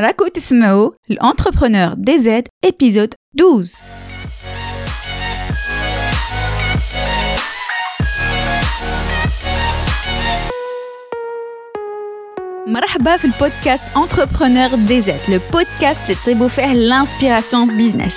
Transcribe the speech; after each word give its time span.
راكو 0.00 0.28
تسمعوا 0.28 0.90
l'entrepreneur 1.12 1.94
DZ 1.94 2.42
épisode 2.66 3.14
12 3.36 3.78
مرحبا 12.66 13.16
في 13.16 13.24
البودكاست 13.24 13.84
Entrepreneur 13.94 14.70
DZ 14.88 15.10
le 15.30 15.56
podcast 15.56 15.98
اللي 16.04 16.14
تصيبوا 16.14 16.48
فيه 16.48 16.74
l'inspiration 16.90 17.68
business 17.68 18.14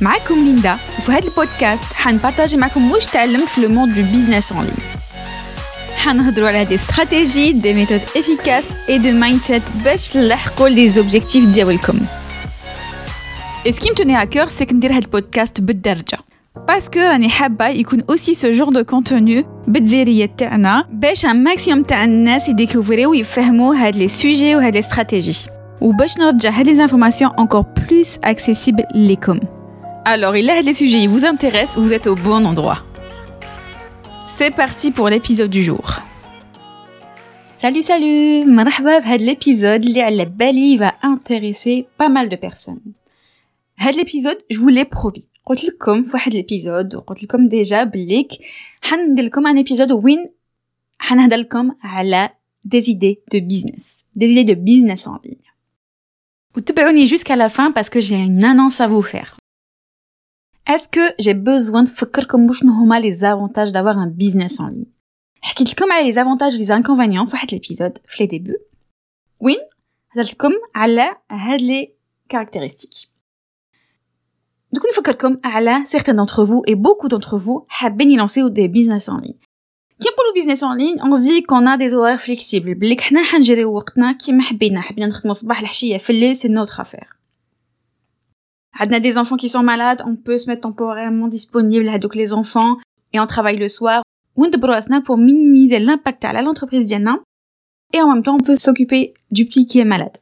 معكم 0.00 0.44
ليندا 0.44 0.74
وفي 0.98 1.12
هذا 1.12 1.28
البودكاست 1.28 1.84
حنبارطاجي 1.84 2.56
معكم 2.56 2.90
واش 2.90 3.06
تعلمت 3.06 3.48
في 3.48 3.60
لو 3.60 3.68
موند 3.68 3.94
دو 3.94 4.02
بيزنس 4.02 4.52
اون 4.52 4.64
لين 4.64 4.74
حنهضروا 5.95 6.47
على 6.47 6.65
دي 6.65 6.75
استراتيجي 6.75 7.51
دي 7.51 7.73
ميثود 7.73 8.01
افيكاس 8.17 8.73
اي 8.89 8.97
دو 8.97 9.11
مايند 9.11 9.61
باش 9.85 10.09
تلحقوا 10.09 10.69
لي 10.69 10.89
زوبجيكتيف 10.89 11.45
ديالكم 11.45 11.99
Et 13.65 13.73
ce 13.73 13.79
qui 13.81 13.89
me 13.91 13.95
tenait 13.95 14.15
à 14.15 14.25
cœur, 14.25 14.47
c'est 14.51 14.65
que 14.65 14.73
ندير 14.73 14.93
هاد 14.93 15.03
البودكاست 15.03 15.61
بالدرجة 15.61 16.17
باسكو 16.67 16.99
راني 16.99 17.29
حابة 17.29 17.67
يكون 17.67 18.01
اوسي 18.09 18.33
سو 18.33 18.51
جور 18.51 18.69
دو 18.69 18.83
كونتوني 18.83 19.45
بالدزيرية 19.67 20.25
تاعنا 20.37 20.85
باش 20.91 21.25
ان 21.25 21.43
ماكسيموم 21.43 21.83
تاع 21.83 22.03
الناس 22.03 22.49
يديكوفريو 22.49 23.11
ويفهموا 23.11 23.75
هاد 23.75 23.95
لي 23.95 24.07
سوجي 24.07 24.55
وهاد 24.55 24.73
لي 24.73 24.79
استراتيجي 24.79 25.35
وباش 25.81 26.17
نرجع 26.17 26.49
هاد 26.49 26.69
لي 26.69 26.83
انفورماسيون 26.83 27.31
encore 27.31 27.65
plus 27.81 28.29
accessible 28.29 28.95
ليكم 28.95 29.39
Alors, 30.05 30.35
il 30.35 30.49
a 30.49 30.61
les 30.61 30.73
sujets 30.73 31.05
vous 31.07 31.23
intéressent, 31.25 31.77
vous 31.77 31.93
êtes 31.93 32.07
au 32.07 32.15
bon 32.15 32.45
endroit. 32.45 32.79
C'est 34.33 34.55
parti 34.55 34.91
pour 34.91 35.09
l'épisode 35.09 35.49
du 35.49 35.63
jour. 35.63 35.99
Salut, 37.51 37.83
salut 37.83 38.45
مرحبا 38.47 38.99
في 38.99 39.07
هذا 39.07 39.33
l'épisode 39.33 39.85
اللي 39.87 40.01
على 40.01 40.25
بالي 40.25 40.77
va 40.77 40.93
intéresser 41.03 41.85
pas 41.97 42.09
mal 42.09 42.29
de 42.29 42.35
personnes. 42.35 42.91
هذا 43.77 44.01
l'épisode, 44.01 44.37
je 44.49 44.57
vous 44.57 44.69
l'ai 44.69 44.85
promis. 44.85 45.25
قلت 45.45 45.65
لكم 45.65 46.03
في 46.03 46.11
واحد 46.13 46.33
l'épisode 46.33 46.95
وقلت 46.95 47.23
لكم 47.23 47.45
ديجا 47.45 47.83
بليك 47.83 48.31
حندير 48.81 49.25
لكم 49.25 49.47
un 49.47 49.65
épisode 49.65 49.91
وين 49.91 50.29
حنهضر 50.99 51.37
لكم 51.37 51.71
على 51.83 52.29
des 52.67 52.89
idées 52.89 53.19
de 53.33 53.39
business, 53.39 54.05
des 54.15 54.31
idées 54.31 54.43
de 54.43 54.53
business 54.53 55.07
en 55.07 55.19
ligne. 55.25 55.49
وتبعوني 56.57 57.07
jusqu'à 57.07 57.35
la 57.35 57.49
fin 57.49 57.71
parce 57.71 57.89
que 57.89 57.99
j'ai 57.99 58.15
une 58.15 58.43
annonce 58.43 58.81
à 58.81 58.87
vous 58.87 59.01
faire. 59.01 59.37
Est-ce 60.69 60.87
que 60.87 61.13
j'ai 61.17 61.33
besoin 61.33 61.83
de 61.83 61.89
نفكركم 61.89 62.49
وشنو 62.49 62.73
هما 62.73 63.01
les 63.01 63.23
avantages 63.23 63.71
d'avoir 63.71 63.97
un 63.97 64.07
business 64.07 64.59
en 64.59 64.67
ligne 64.67 64.85
حكيت 65.41 65.69
لكم 65.69 65.91
على 65.91 66.13
les 66.13 66.17
avantages 66.17 66.55
et 66.55 66.63
les 66.63 66.71
inconvénients 66.71 67.25
في 67.25 67.33
واحد 67.33 67.47
l'épisode 67.51 67.93
في 68.07 68.23
les 68.23 68.27
débuts 68.27 68.61
وين 69.39 69.57
هضرت 70.11 70.33
لكم 70.33 70.51
على 70.75 71.15
هاد 71.31 71.59
les 71.61 71.89
caractéristiques 72.33 73.07
دوك 74.73 74.83
نفكركم 74.93 75.37
على 75.43 75.83
certains 75.85 76.13
d'entre 76.13 76.43
vous 76.43 76.61
et 76.67 76.75
beaucoup 76.75 77.07
d'entre 77.07 77.37
vous 77.37 77.65
حابين 77.67 78.11
يلانسيو 78.11 78.49
des 78.49 78.67
business 78.67 79.09
en 79.09 79.17
ligne 79.17 79.39
كي 80.01 80.09
نقولوا 80.09 80.33
business 80.35 80.63
en 80.63 80.73
ligne 80.73 81.01
on 81.03 81.15
se 81.15 81.21
dit 81.21 81.43
qu'on 81.43 81.65
a 81.65 81.77
des 81.77 81.93
horaires 81.93 82.21
flexibles 82.21 82.77
بليك 82.77 83.01
حنا 83.01 83.23
حنجريو 83.23 83.75
وقتنا 83.75 84.11
كيما 84.11 84.41
حبينا 84.43 84.81
حبينا 84.81 85.07
نخدمو 85.07 85.31
الصباح 85.31 85.59
العشيه 85.59 85.97
في 85.97 86.09
الليل 86.09 86.35
c'est 86.35 86.49
notre 86.49 86.79
affaire 86.79 87.19
on 88.80 88.92
a 88.92 89.00
des 89.00 89.18
enfants 89.18 89.36
qui 89.36 89.48
sont 89.48 89.62
malades, 89.62 90.02
on 90.06 90.16
peut 90.16 90.38
se 90.38 90.48
mettre 90.48 90.62
temporairement 90.62 91.28
disponible 91.28 91.88
ah, 91.88 91.94
à 91.94 91.98
les 92.14 92.32
enfants 92.32 92.78
et 93.12 93.20
on 93.20 93.26
travaille 93.26 93.56
le 93.56 93.68
soir. 93.68 94.02
pour 95.00 95.16
minimiser 95.16 95.78
l'impact 95.78 96.24
à 96.24 96.42
l'entreprise 96.42 96.86
d'Yana. 96.86 97.18
Et 97.92 98.02
en 98.02 98.12
même 98.12 98.24
temps, 98.24 98.34
on 98.34 98.42
peut 98.42 98.56
s'occuper 98.56 99.14
du 99.30 99.44
petit 99.44 99.64
qui 99.64 99.78
est 99.78 99.84
malade. 99.84 100.16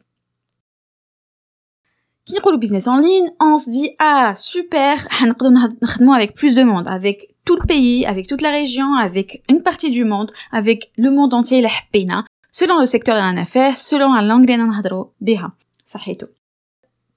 Qui 2.27 2.37
le 2.53 2.59
business 2.59 2.87
en 2.87 2.99
ligne, 2.99 3.33
on 3.41 3.57
se 3.57 3.71
dit, 3.71 3.91
ah, 3.99 4.35
super, 4.37 5.09
ah, 5.11 5.25
on 5.41 6.13
avec 6.13 6.35
plus 6.35 6.55
de 6.55 6.63
monde, 6.63 6.87
avec 6.89 7.35
tout 7.45 7.57
le 7.57 7.67
pays, 7.67 8.07
avec 8.07 8.29
toute 8.29 8.43
la 8.43 8.51
région, 8.51 8.95
avec 8.95 9.43
une 9.49 9.63
partie 9.63 9.91
du 9.91 10.05
monde, 10.05 10.31
avec 10.53 10.93
le 10.99 11.11
monde 11.11 11.35
entier, 11.35 11.61
la 11.61 11.71
selon 12.53 12.79
le 12.79 12.87
secteur 12.87 13.17
de 13.17 13.35
l'affaire, 13.35 13.77
selon 13.77 14.13
la 14.13 14.23
langue 14.23 14.47
de 14.47 14.53
l'anhadro, 14.53 15.15
beha, 15.21 15.53
saheto. 15.85 16.27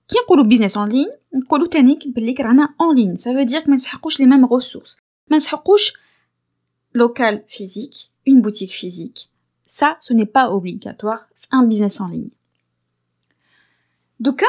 Qui 0.07 0.17
le 0.37 0.43
business 0.43 0.77
en 0.77 0.85
ligne, 0.85 1.09
نقولوا 1.34 1.68
تانيك 1.68 2.08
بلي 2.08 2.34
رانا 2.40 2.74
اون 2.80 2.96
لين 2.96 3.14
ça 3.16 3.30
veut 3.32 3.50
dire 3.50 3.68
ما 3.68 3.74
نسحقوش 3.74 4.20
لي 4.20 4.26
mêmes 4.26 4.48
ressources 4.48 5.00
ما 5.30 5.36
نسحقوش 5.36 5.92
local 6.98 7.44
physique 7.48 8.10
une 8.28 8.42
boutique 8.42 8.72
physique 8.72 9.30
ça 9.78 9.96
ce 10.00 10.12
n'est 10.12 10.32
pas 10.36 10.50
obligatoire 10.50 11.28
un 11.52 11.62
business 11.62 12.00
en 12.00 12.08
ligne 12.08 12.30
دوكا 14.20 14.46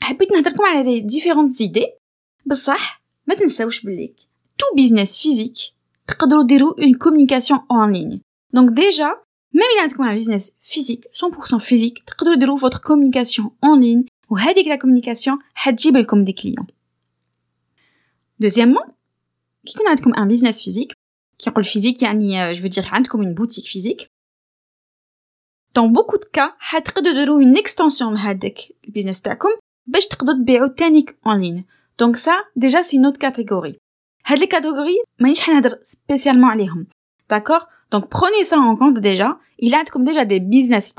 حبيت 0.00 0.32
نهضركم 0.32 0.64
على 0.64 0.82
دي 0.82 1.00
ديفيرونت 1.00 1.52
زيدي 1.52 1.86
بصح 2.46 3.02
ما 3.26 3.34
تنساوش 3.34 3.84
بلي 3.84 4.14
tout 4.62 4.80
business 4.80 5.10
physique 5.22 5.72
تقدروا 6.06 6.42
ديروا 6.42 6.74
une 6.80 6.96
communication 6.96 7.56
en 7.68 7.86
ligne 7.86 8.20
donc 8.56 8.70
déjà 8.70 9.08
même 9.54 9.72
il 9.76 9.80
عندكم 9.80 10.04
un 10.04 10.14
business 10.14 10.56
physique 10.60 11.04
100% 11.12 11.58
physique 11.58 12.04
تقدروا 12.06 12.36
ديروا 12.36 12.58
votre 12.58 12.80
communication 12.80 13.44
en 13.62 13.76
ligne 13.76 14.04
وهذيك 14.30 14.66
لا 14.66 14.76
كومونيكاسيون 14.76 15.38
حتجيب 15.54 15.96
لكم 15.96 16.24
دي 16.24 16.32
كليون 16.32 16.66
دوزيامون 18.40 18.84
كي 19.66 19.72
يكون 19.74 19.88
عندكم 19.88 20.14
ان 20.14 20.28
بيزنس 20.28 20.64
فيزيك 20.64 20.92
كي 21.38 21.50
نقول 21.50 21.64
فيزيك 21.64 22.02
يعني 22.02 22.52
جو 22.52 22.68
دير 22.68 22.88
عندكم 22.92 23.22
اون 23.22 23.34
بوتيك 23.34 23.64
فيزيك 23.64 24.06
دون 25.74 25.92
بوكو 25.92 26.16
دو 26.16 26.26
كا 26.32 26.54
حتقدروا 26.58 27.14
ديروا 27.14 27.42
اون 27.42 27.56
اكستنسيون 27.58 28.14
لهذاك 28.14 28.58
البيزنس 28.86 29.22
تاعكم 29.22 29.48
باش 29.86 30.06
تقدروا 30.06 30.38
تبيعوا 30.38 30.68
تانيك 30.68 31.16
اون 31.26 31.40
لين 31.40 31.64
دونك 31.98 32.16
سا 32.16 32.44
ديجا 32.56 32.82
سي 32.82 32.98
نوت 32.98 33.16
كاتيجوري 33.16 33.76
هاد 34.26 34.38
لي 34.38 34.46
كاتيجوري 34.46 35.02
مانيش 35.20 35.40
حنهضر 35.40 35.78
سبيسيالمون 35.82 36.50
عليهم 36.50 36.86
داكور 37.30 37.60
دونك 37.92 38.16
بروني 38.16 38.44
سا 38.44 38.56
ان 38.56 38.76
كونت 38.76 38.98
ديجا 38.98 39.36
il 39.64 39.74
عندكم 39.74 40.04
ديجا 40.04 40.22
دي 40.22 40.38
بيزنس 40.38 40.94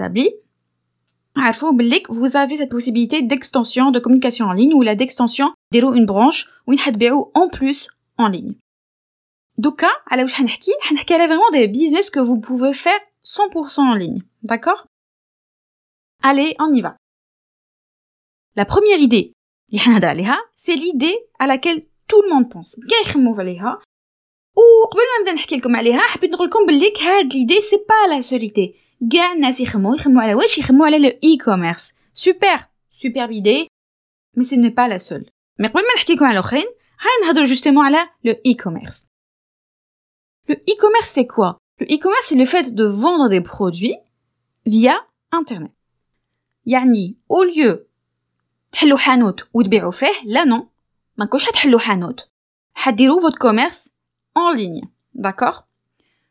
établis 1.36 2.04
vous 2.10 2.36
avez 2.36 2.58
cette 2.58 2.70
possibilité 2.70 3.22
d'extension 3.22 3.92
de 3.92 4.00
communication 4.00 4.46
en 4.48 4.54
ligne 4.54 4.74
ou 4.74 4.82
la 4.82 4.96
d'extension 4.96 5.54
ديروا 5.72 5.96
une 5.96 6.06
branche 6.06 6.48
où 6.68 6.76
تبيعوا 6.76 7.32
en 7.34 7.48
plus 7.50 7.90
en 8.18 8.28
ligne. 8.28 8.56
دوكا 9.58 9.88
على 10.08 10.24
واش 10.24 10.34
حنحكي 10.34 10.72
حنحكي 10.82 11.14
على 11.14 11.28
vraiment 11.28 11.52
des 11.52 11.68
business 11.68 12.10
que 12.10 12.20
vous 12.20 12.40
pouvez 12.40 12.74
faire 12.74 13.00
100% 13.26 13.80
en 13.80 13.94
ligne. 13.94 14.22
D'accord 14.44 14.88
Allez, 16.24 16.56
on 16.60 16.74
y 16.74 16.82
va. 16.82 16.98
La 18.56 18.66
première 18.66 19.00
idée 19.00 19.34
c'est 20.56 20.76
l'idée 20.76 21.18
à 21.40 21.48
laquelle 21.48 21.86
tout 22.08 22.22
le 22.22 22.30
monde 22.34 22.50
pense. 22.50 22.80
كاع 22.90 23.00
يخمموا 23.02 23.40
عليها 23.40 23.80
وقبل 24.56 25.00
ما 25.00 25.20
نبدا 25.20 25.34
نحكي 25.34 25.56
لكم 25.56 25.76
عليها 25.76 26.00
حبيت 26.00 26.32
نقول 26.32 26.48
لكم 26.48 26.66
بلي 26.66 26.94
هاد 27.02 27.34
l'idée 27.34 27.62
c'est 27.62 27.86
pas 27.86 28.08
la 28.10 28.22
seule 28.22 28.44
idée 28.44 28.76
كاع 29.12 29.34
الناس 29.34 29.60
يخمو 29.60 29.96
يخمو 29.96 30.20
على 30.20 30.34
واش 30.34 30.58
يخمو 30.58 30.86
على 30.86 31.00
لو 31.00 31.20
اي 31.24 31.38
كوميرس 31.46 31.94
سوبر 32.14 32.66
سوبر 32.92 33.30
ايدي 33.30 33.68
مي 34.38 34.44
سي 34.44 34.58
نو 34.58 34.70
با 34.70 34.88
لا 34.88 34.98
سول 34.98 35.30
مي 35.60 35.68
قبل 35.68 35.82
ما 35.82 35.94
نحكي 35.96 36.14
لكم 36.14 36.26
على 36.26 36.34
الاخرين 36.34 36.68
هاي 37.00 37.28
نهضروا 37.28 37.46
جوستومون 37.46 37.86
على 37.86 38.10
لو 38.24 38.36
اي 38.46 38.54
كوميرس 38.54 39.06
Le 40.50 40.56
e-commerce, 40.56 41.10
c'est 41.10 41.28
quoi 41.28 41.58
Le 41.82 41.86
e-commerce, 41.94 42.28
c'est 42.28 42.36
le 42.36 42.46
fait 42.46 42.74
de 42.74 42.86
vendre 42.86 43.28
des 43.28 43.42
produits 43.42 43.98
via 44.66 44.96
Internet. 45.32 45.72
يعني 46.66 47.16
au 47.30 47.44
lieu 47.44 47.88
تحلو 48.72 48.98
حانوت 48.98 49.48
وتبيعوا 49.54 49.92
فيه 49.92 50.24
لا 50.26 50.44
نو 50.44 50.68
ما 51.18 51.26
نكونش 51.26 51.44
حتحلو 51.44 51.80
حانوت 51.80 52.30
حديروا 52.74 53.22
votre 53.22 53.38
commerce 53.38 53.90
en 54.36 54.52
ligne 54.58 54.82
d'accord 55.16 55.68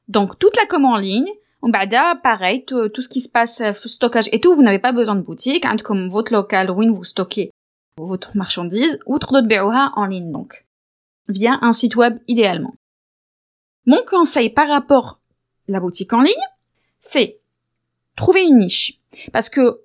donc 0.08 0.38
toute 0.38 0.56
la 0.56 0.66
com 0.66 0.84
en 0.84 0.98
ligne 0.98 1.32
بعدا 1.62 2.20
pareil 2.22 2.64
tout, 2.64 2.88
tout 2.88 3.02
ce 3.02 3.08
qui 3.08 3.20
se 3.20 3.28
passe 3.28 3.60
euh, 3.60 3.72
stockage 3.72 4.28
et 4.32 4.40
tout 4.40 4.54
vous 4.54 4.62
n'avez 4.62 4.78
pas 4.78 4.92
besoin 4.92 5.14
de 5.16 5.20
boutique 5.20 5.64
hein, 5.64 5.76
comme 5.82 6.08
votre 6.08 6.32
local 6.32 6.70
où 6.70 6.94
vous 6.94 7.04
stockez 7.04 7.50
votre 7.98 8.36
marchandise 8.36 8.98
outre 9.06 9.32
d'autres 9.32 9.48
BOA 9.48 9.92
en 9.96 10.06
ligne 10.06 10.30
donc 10.30 10.66
via 11.28 11.58
un 11.62 11.72
site 11.72 11.96
web 11.96 12.18
idéalement 12.28 12.74
mon 13.86 14.02
conseil 14.08 14.50
par 14.50 14.68
rapport 14.68 15.20
à 15.68 15.72
la 15.72 15.80
boutique 15.80 16.12
en 16.12 16.20
ligne 16.20 16.48
c'est 16.98 17.38
trouver 18.16 18.42
une 18.44 18.58
niche 18.58 19.00
parce 19.32 19.48
que 19.48 19.80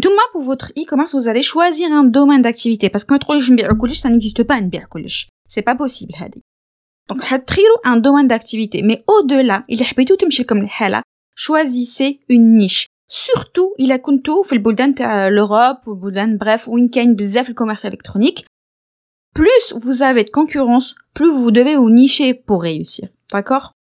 tout 0.00 0.08
le 0.08 0.32
pour 0.32 0.42
votre 0.42 0.70
e-commerce 0.78 1.14
vous 1.14 1.28
allez 1.28 1.42
choisir 1.42 1.90
un 1.90 2.04
domaine 2.04 2.42
d'activité 2.42 2.88
parce 2.88 3.04
que 3.04 3.14
ça 3.94 4.08
n'existe 4.08 4.44
pas 4.44 4.54
un 4.54 4.68
c'est 5.48 5.62
pas 5.62 5.74
possible 5.74 6.14
donc, 7.08 7.22
un 7.84 7.96
domaine 7.96 8.28
d'activité. 8.28 8.82
Mais 8.82 9.02
au-delà, 9.08 9.64
il 9.68 9.80
y 9.80 10.44
comme 10.44 10.66
choisissez 11.34 12.20
une 12.28 12.56
niche. 12.56 12.86
Surtout, 13.08 13.74
il 13.78 13.90
a 13.90 13.98
kuntu 13.98 14.42
في 14.44 14.52
البلدان 14.52 14.94
تاع 14.94 15.28
l'Europe 15.28 15.86
ou 15.86 15.92
البلدان 15.92 16.38
bref 16.38 16.68
où 16.68 16.90
كاين 16.92 17.14
بزاف 17.14 17.48
le 17.48 17.54
commerce 17.54 17.84
électronique. 17.84 18.46
Plus 19.34 19.74
vous 19.76 20.02
avez 20.02 20.24
de 20.24 20.30
concurrence, 20.30 20.94
plus 21.14 21.30
vous 21.30 21.50
devez 21.50 21.76
vous 21.76 21.90
nicher 21.90 22.34
pour 22.34 22.62
réussir. 22.62 23.08
D'accord? 23.32 23.72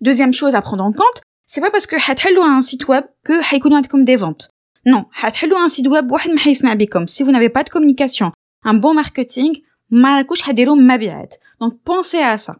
Deuxième 0.00 0.32
chose 0.32 0.54
à 0.54 0.62
prendre 0.62 0.84
en 0.84 0.92
compte, 0.92 1.22
c'est 1.46 1.60
pas 1.60 1.70
parce 1.70 1.86
que 1.86 1.96
حتحلوا 1.96 2.44
un 2.44 2.60
site 2.60 2.86
web 2.88 3.04
que 3.24 3.40
حيكونوا 3.42 3.76
عندكم 3.76 4.04
des 4.04 4.16
ventes 4.16 4.50
non 4.86 5.04
حتحلوا 5.10 5.58
un 5.58 5.68
site 5.68 5.88
web 5.88 6.12
واحد 6.12 6.30
ما 6.30 6.38
حيسمع 6.38 6.74
بكم 6.74 7.06
si 7.06 7.24
vous 7.24 7.32
n'avez 7.32 7.48
pas 7.48 7.64
de 7.64 7.70
communication 7.70 8.30
un 8.64 8.74
bon 8.74 8.94
marketing 8.94 9.62
ما 9.90 10.16
راكوش 10.16 10.42
حديروا 10.42 10.76
مبيعات 10.76 11.34
donc 11.64 11.72
pensez 11.72 12.22
à 12.36 12.46
ça 12.46 12.54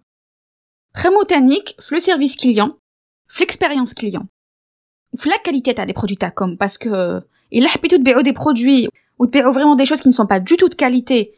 خمو 0.97 1.23
تانيك 1.23 1.69
في 1.81 1.97
le 1.97 2.01
service 2.01 2.37
client 2.37 2.71
في 3.29 3.45
l'expérience 3.45 3.93
client 4.01 4.25
في 5.17 5.31
la 5.31 5.39
qualité 5.49 5.75
تاع 5.75 5.87
les 5.87 5.93
produits 5.93 6.19
تاعكم 6.21 6.57
parce 6.57 6.77
que 6.77 7.23
الا 7.53 7.69
حبيتوا 7.69 7.99
تبيعوا 7.99 8.23
des 8.23 8.33
produits 8.33 8.89
ou 9.23 9.27
تبيعوا 9.27 9.53
vraiment 9.53 9.77
des 9.77 9.87
choses 9.87 10.01
qui 10.01 10.09
ne 10.09 10.15
sont 10.15 10.27
pas 10.27 10.41
du 10.41 10.57
tout 10.57 10.69
de 10.69 10.75
qualité 10.75 11.35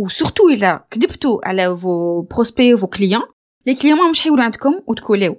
ou 0.00 0.08
surtout 0.08 0.50
الا 0.52 0.86
كذبتوا 0.90 1.48
على 1.48 1.76
vos 1.76 2.26
prospects 2.34 2.80
vos 2.80 2.88
clients 2.88 3.26
les 3.68 3.74
clients 3.74 3.98
ما 3.98 4.10
مش 4.10 4.20
حيولوا 4.20 4.44
عندكم 4.44 4.80
وتكوليو 4.86 5.36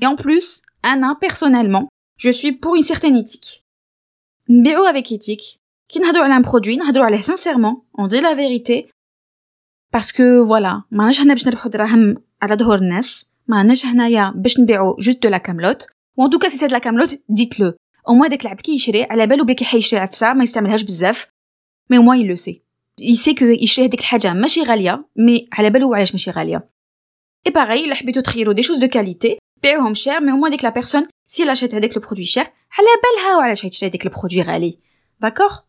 et 0.00 0.06
en 0.06 0.16
plus, 0.16 0.62
Anna, 0.82 1.16
personnellement, 1.20 1.88
je 2.16 2.30
suis 2.30 2.52
pour 2.52 2.76
une 2.76 2.82
certaine 2.82 3.16
éthique. 3.16 3.64
نبيعو 4.48 4.86
avec 4.86 5.12
éthique. 5.12 5.60
كي 5.89 5.99
نهضروا 5.99 6.23
على 6.23 6.35
ان 6.35 6.41
برودوي 6.41 6.75
نهضروا 6.75 7.05
عليه 7.05 7.21
سانسيرمون 7.21 7.81
اون 7.99 8.07
دي 8.07 8.19
لا 8.19 8.33
فيريتي 8.33 8.87
باسكو 9.93 10.45
فوالا 10.45 10.83
ماناش 10.91 11.21
هنا 11.21 11.33
باش 11.33 11.47
نربحو 11.47 11.69
دراهم 11.69 12.15
على 12.41 12.55
ظهور 12.55 12.77
الناس 12.77 13.29
ماناش 13.47 13.85
هنايا 13.85 14.33
باش 14.35 14.59
نبيعو 14.59 14.95
جوست 14.95 15.23
دو 15.23 15.29
لا 15.29 15.37
كاملوت 15.37 15.87
وان 16.17 16.29
دوكا 16.29 16.49
سي 16.49 16.57
سي 16.57 16.67
لا 16.67 16.77
كاملوت 16.77 17.19
ديتلو 17.29 17.73
أو 18.09 18.13
موا 18.13 18.27
داك 18.27 18.41
العبد 18.41 18.61
كي 18.61 18.75
يشري 18.75 19.03
على 19.03 19.27
بالو 19.27 19.43
بلي 19.43 19.55
كي 19.55 19.65
حيشري 19.65 19.99
عفسه 19.99 20.33
ما 20.33 20.43
يستعملهاش 20.43 20.83
بزاف 20.83 21.27
مي 21.89 21.97
موا 21.97 22.15
يلو 22.15 22.35
سي 22.35 22.61
يسي 22.99 23.33
كو 23.33 23.45
يشري 23.45 23.85
هذيك 23.85 23.99
الحاجة 23.99 24.33
ماشي 24.33 24.63
غاليه 24.63 25.05
مي 25.15 25.47
على 25.53 25.69
بالو 25.69 25.93
علاش 25.93 26.11
ماشي 26.11 26.31
غاليه 26.31 26.69
اي 27.47 27.51
باغي 27.51 27.85
الا 27.85 27.95
حبيتو 27.95 28.21
تخيرو 28.21 28.51
دي 28.51 28.63
شوز 28.63 28.77
دو 28.77 28.87
كاليتي 28.87 29.37
بيعوهم 29.63 29.93
شير 29.93 30.19
مي 30.19 30.31
موا 30.31 30.49
ديك 30.49 30.63
لا 30.63 30.69
بيرسون 30.69 31.07
سي 31.27 31.43
لاشات 31.45 31.75
هذاك 31.75 31.97
لو 31.97 32.01
برودوي 32.01 32.25
شير 32.25 32.43
على 32.43 32.87
بالها 33.03 33.37
وعلاش 33.37 33.61
حيشري 33.61 33.89
هذيك 33.89 34.05
البرودوي 34.05 34.41
غالي 34.41 34.79
داكوغ 35.19 35.66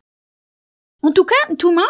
En 1.02 1.12
tout 1.12 1.26
cas, 1.26 1.56
Touma, 1.56 1.86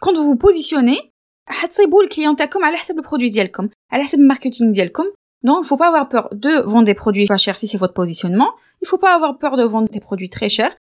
quand 0.00 0.14
vous 0.14 0.24
vous 0.24 0.36
positionnez, 0.36 1.10
حتصيبوا 1.50 2.02
الكليون 2.02 2.36
تاعكم 2.36 2.64
على 2.64 2.76
حسب 2.76 2.98
البرودوي 2.98 3.28
ديالكم 3.28 3.68
على 3.92 4.04
حسب 4.04 4.18
الماركتينغ 4.18 4.72
ديالكم 4.72 5.04
donc 5.46 5.64
faut 5.64 5.76
pas 5.76 5.88
avoir 5.88 6.08
peur 6.08 6.28
de 6.32 6.52
vendre 6.72 6.84
des 6.84 6.94
produits 6.94 7.26
pas 7.26 7.38
chers 7.44 7.58
si 7.58 7.66
c'est 7.66 7.78
votre 7.78 7.94
positionnement 7.94 8.50
il 8.82 8.86
faut 8.90 8.98
pas 8.98 9.14
avoir 9.14 9.38
peur 9.38 9.56
de 9.56 9.64
vendre 9.64 9.88
des 9.88 10.00
produits 10.00 10.30
très 10.30 10.48
chers 10.48 10.74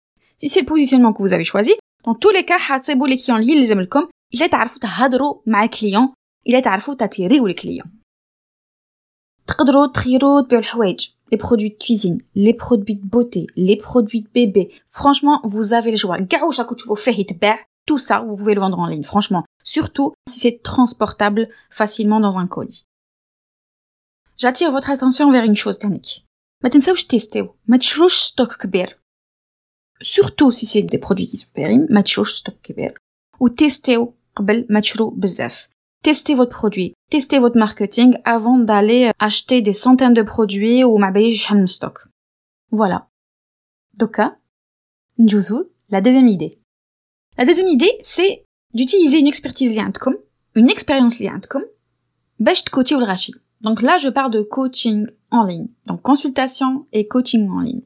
si 0.41 0.49
c'est 0.49 0.61
le 0.61 0.67
positionnement 0.67 1.13
que 1.13 1.23
vous 1.23 1.33
avez 1.33 1.45
choisi 1.45 1.75
dans 2.05 2.15
tous 2.15 2.31
les 2.31 2.45
cas 2.45 2.59
حتصيبوا 2.59 3.09
les 3.09 3.17
clients 3.17 3.39
اللي 3.39 3.53
يلزملكم 3.53 4.09
الا 4.35 4.47
تعرفوا 4.47 4.79
تهضروا 4.81 5.35
مع 5.47 5.65
الكليون 5.65 6.09
الا 6.47 6.61
تعرفوا 6.61 6.95
تاتيريو 6.95 7.47
الكليون 7.47 7.93
تقدروا 9.47 9.87
تخيروا 9.87 10.41
تبيعوا 10.41 10.63
الحوايج 10.63 11.09
les 11.32 11.38
produits 11.38 11.72
de 11.72 11.78
cuisine, 11.78 12.22
les 12.36 12.54
produits 12.54 12.96
de 12.96 13.06
beauté, 13.06 13.48
les 13.56 13.78
produits 13.78 14.22
de 14.22 14.30
bébé. 14.34 14.72
Franchement, 14.88 15.40
vous 15.44 15.74
avez 15.74 15.92
le 15.92 15.98
choix. 15.98 16.18
Tout 17.88 17.98
ça, 17.98 18.20
vous 18.20 18.36
pouvez 18.36 18.54
le 18.54 18.62
vendre 18.62 18.80
en 18.80 18.88
ligne, 18.88 19.04
franchement. 19.04 19.44
Surtout 19.64 20.14
si 20.30 20.40
c'est 20.40 20.62
transportable 20.62 21.50
facilement 21.70 22.20
dans 22.20 22.38
un 22.38 22.48
colis. 22.48 22.86
J'attire 24.38 24.72
votre 24.72 24.90
attention 24.90 25.32
vers 25.32 25.44
une 25.44 25.56
chose, 25.56 25.80
Danik. 25.80 26.26
Surtout 30.02 30.52
si 30.52 30.66
c'est 30.66 30.82
des 30.82 30.98
produits 30.98 31.28
qui 31.28 31.38
se 31.38 31.46
périment, 31.46 31.88
ou 33.40 33.50
testez-le 33.50 34.08
testez 36.04 36.36
votre 36.36 36.56
produit, 36.56 36.94
testez 37.10 37.40
votre 37.40 37.58
marketing 37.58 38.18
avant 38.26 38.58
d'aller 38.58 39.12
acheter 39.20 39.62
des 39.62 39.74
centaines 39.74 40.14
de 40.14 40.22
produits 40.22 40.84
ou 40.84 40.98
ma 40.98 41.12
stock. 41.68 42.08
Voilà. 42.72 43.10
Doka, 43.94 44.38
Njuzu, 45.18 45.66
la 45.90 46.02
deuxième 46.02 46.28
idée. 46.28 46.60
La 47.38 47.46
deuxième 47.46 47.68
idée, 47.68 47.92
c'est 48.02 48.46
d'utiliser 48.74 49.20
une 49.20 49.28
expertise 49.28 49.80
comme 50.00 50.18
une 50.56 50.70
expérience 50.70 51.22
comme 51.50 51.66
best 52.40 52.70
coaching 52.70 52.98
ou 52.98 53.00
le 53.02 53.42
Donc 53.62 53.82
là, 53.82 53.98
je 53.98 54.10
parle 54.10 54.32
de 54.32 54.42
coaching 54.42 55.08
en 55.30 55.44
ligne. 55.44 55.68
Donc 55.86 56.02
consultation 56.02 56.88
et 56.92 57.08
coaching 57.08 57.50
en 57.50 57.62
ligne. 57.62 57.84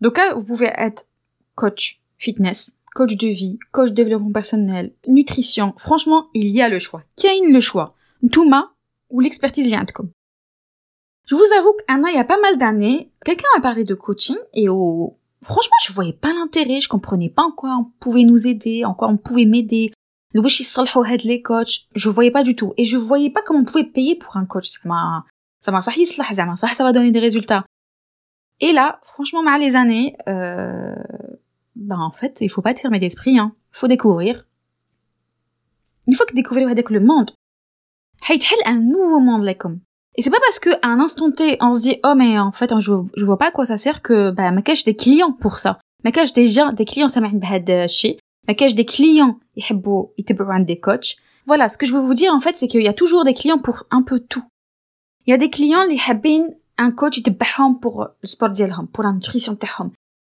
Donc 0.00 0.18
là, 0.18 0.34
vous 0.34 0.44
pouvez 0.44 0.70
être 0.76 1.08
coach 1.54 2.02
fitness, 2.18 2.77
coach 2.98 3.16
de 3.16 3.28
vie, 3.28 3.60
coach 3.70 3.90
de 3.90 3.94
développement 3.94 4.32
personnel, 4.32 4.92
nutrition. 5.06 5.72
Franchement, 5.76 6.26
il 6.34 6.48
y 6.48 6.60
a 6.60 6.68
le 6.68 6.80
choix. 6.80 7.04
A 7.22 7.48
le 7.48 7.60
choix 7.60 7.94
Touma 8.32 8.72
ou 9.08 9.20
l'expertise 9.20 9.70
Liantcom. 9.70 10.10
Je 11.24 11.36
vous 11.36 11.46
avoue 11.56 11.72
qu'Anna, 11.86 12.10
il 12.10 12.16
y 12.16 12.18
a 12.18 12.24
pas 12.24 12.40
mal 12.40 12.58
d'années, 12.58 13.12
quelqu'un 13.24 13.46
a 13.56 13.60
parlé 13.60 13.84
de 13.84 13.94
coaching 13.94 14.36
et 14.52 14.68
au... 14.68 15.16
Franchement, 15.44 15.76
je 15.86 15.92
voyais 15.92 16.12
pas 16.12 16.32
l'intérêt, 16.32 16.80
je 16.80 16.88
comprenais 16.88 17.28
pas 17.28 17.44
en 17.44 17.52
quoi 17.52 17.76
on 17.78 17.84
pouvait 18.00 18.24
nous 18.24 18.48
aider, 18.48 18.84
en 18.84 18.94
quoi 18.94 19.06
on 19.06 19.16
pouvait 19.16 19.44
m'aider. 19.44 19.92
les 20.34 21.42
coachs, 21.42 21.86
je 21.94 22.08
voyais 22.08 22.32
pas 22.32 22.42
du 22.42 22.56
tout. 22.56 22.74
Et 22.76 22.84
je 22.84 22.96
voyais 22.96 23.30
pas 23.30 23.42
comment 23.42 23.60
on 23.60 23.64
pouvait 23.64 23.84
payer 23.84 24.16
pour 24.16 24.36
un 24.36 24.44
coach. 24.44 24.66
Ça 24.66 24.88
m'a 24.88 25.24
ça 25.60 26.82
va 26.82 26.92
donner 26.92 27.12
des 27.12 27.20
résultats. 27.20 27.64
Et 28.58 28.72
là, 28.72 28.98
franchement, 29.04 29.44
mal 29.44 29.60
les 29.60 29.76
années, 29.76 30.16
euh, 30.28 30.96
bah 31.78 31.96
en 31.98 32.10
fait, 32.10 32.38
il 32.40 32.48
faut 32.48 32.62
pas 32.62 32.74
te 32.74 32.80
fermer 32.80 32.98
d'esprit, 32.98 33.38
hein. 33.38 33.54
Faut 33.70 33.88
découvrir. 33.88 34.46
Une 36.06 36.14
fois 36.14 36.26
que 36.26 36.34
découvrez 36.34 36.64
avec 36.64 36.90
le 36.90 37.00
monde, 37.00 37.30
Haythel 38.28 38.58
un 38.66 38.80
nouveau 38.80 39.20
monde, 39.20 39.44
là, 39.44 39.54
comme. 39.54 39.80
Et 40.16 40.22
c'est 40.22 40.30
pas 40.30 40.40
parce 40.40 40.58
que 40.58 40.70
à 40.82 40.88
un 40.88 40.98
instant 40.98 41.30
T, 41.30 41.56
on 41.60 41.72
se 41.72 41.80
dit, 41.80 41.96
oh, 42.04 42.14
mais 42.16 42.38
en 42.38 42.50
fait, 42.50 42.72
hein, 42.72 42.80
je, 42.80 42.92
je 43.16 43.24
vois 43.24 43.38
pas 43.38 43.48
à 43.48 43.50
quoi 43.52 43.66
ça 43.66 43.76
sert 43.76 44.02
que, 44.02 44.32
bah, 44.32 44.50
ma 44.50 44.62
cache 44.62 44.84
des 44.84 44.96
clients 44.96 45.32
pour 45.32 45.60
ça. 45.60 45.78
Ma 46.04 46.10
cache 46.10 46.32
déjà 46.32 46.72
des 46.72 46.84
clients, 46.84 47.08
ça 47.08 47.20
m'aide 47.20 47.70
euh, 47.70 47.86
Ma 48.48 48.54
cache 48.54 48.74
des 48.74 48.84
clients, 48.84 49.38
ils 49.54 49.62
des 50.64 50.80
coachs. 50.80 51.16
Voilà, 51.46 51.68
ce 51.68 51.78
que 51.78 51.86
je 51.86 51.92
veux 51.92 52.00
vous 52.00 52.14
dire, 52.14 52.34
en 52.34 52.40
fait, 52.40 52.56
c'est 52.56 52.66
qu'il 52.66 52.82
y 52.82 52.88
a 52.88 52.92
toujours 52.92 53.24
des 53.24 53.34
clients 53.34 53.58
pour 53.58 53.84
un 53.90 54.02
peu 54.02 54.18
tout. 54.18 54.44
Il 55.26 55.30
y 55.30 55.34
a 55.34 55.38
des 55.38 55.50
clients, 55.50 55.84
les 55.84 56.00
habines, 56.08 56.56
un 56.78 56.90
coach, 56.90 57.18
ils 57.18 57.22
pour 57.74 58.02
euh, 58.02 58.06
le 58.22 58.28
sport 58.28 58.50
pour 58.92 59.04
la 59.04 59.12
nutrition 59.12 59.54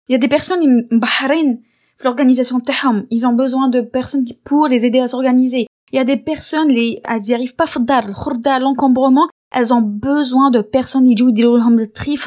il 0.07 0.11
y 0.11 0.15
a 0.15 0.19
des 0.19 0.27
personnes, 0.27 0.87
Bahreïn, 0.91 1.59
l'organisation 2.03 2.59
Tehom, 2.59 3.05
ils 3.09 3.25
ont 3.25 3.33
besoin 3.33 3.69
de 3.69 3.81
personnes 3.81 4.25
pour 4.43 4.67
les 4.67 4.85
aider 4.85 4.99
à 4.99 5.07
s'organiser. 5.07 5.67
Il 5.91 5.95
y 5.95 5.99
a 5.99 6.03
des 6.03 6.17
personnes, 6.17 6.69
les, 6.69 7.01
elles 7.07 7.21
n'y 7.21 7.33
arrivent 7.33 7.55
pas, 7.55 7.65
le 8.01 8.59
l'encombrement, 8.59 9.29
elles 9.51 9.73
ont 9.73 9.81
besoin 9.81 10.51
de 10.51 10.61
personnes, 10.61 11.07
ils 11.07 11.17
jouent 11.17 11.31
le 11.31 11.85
tri 11.85 12.17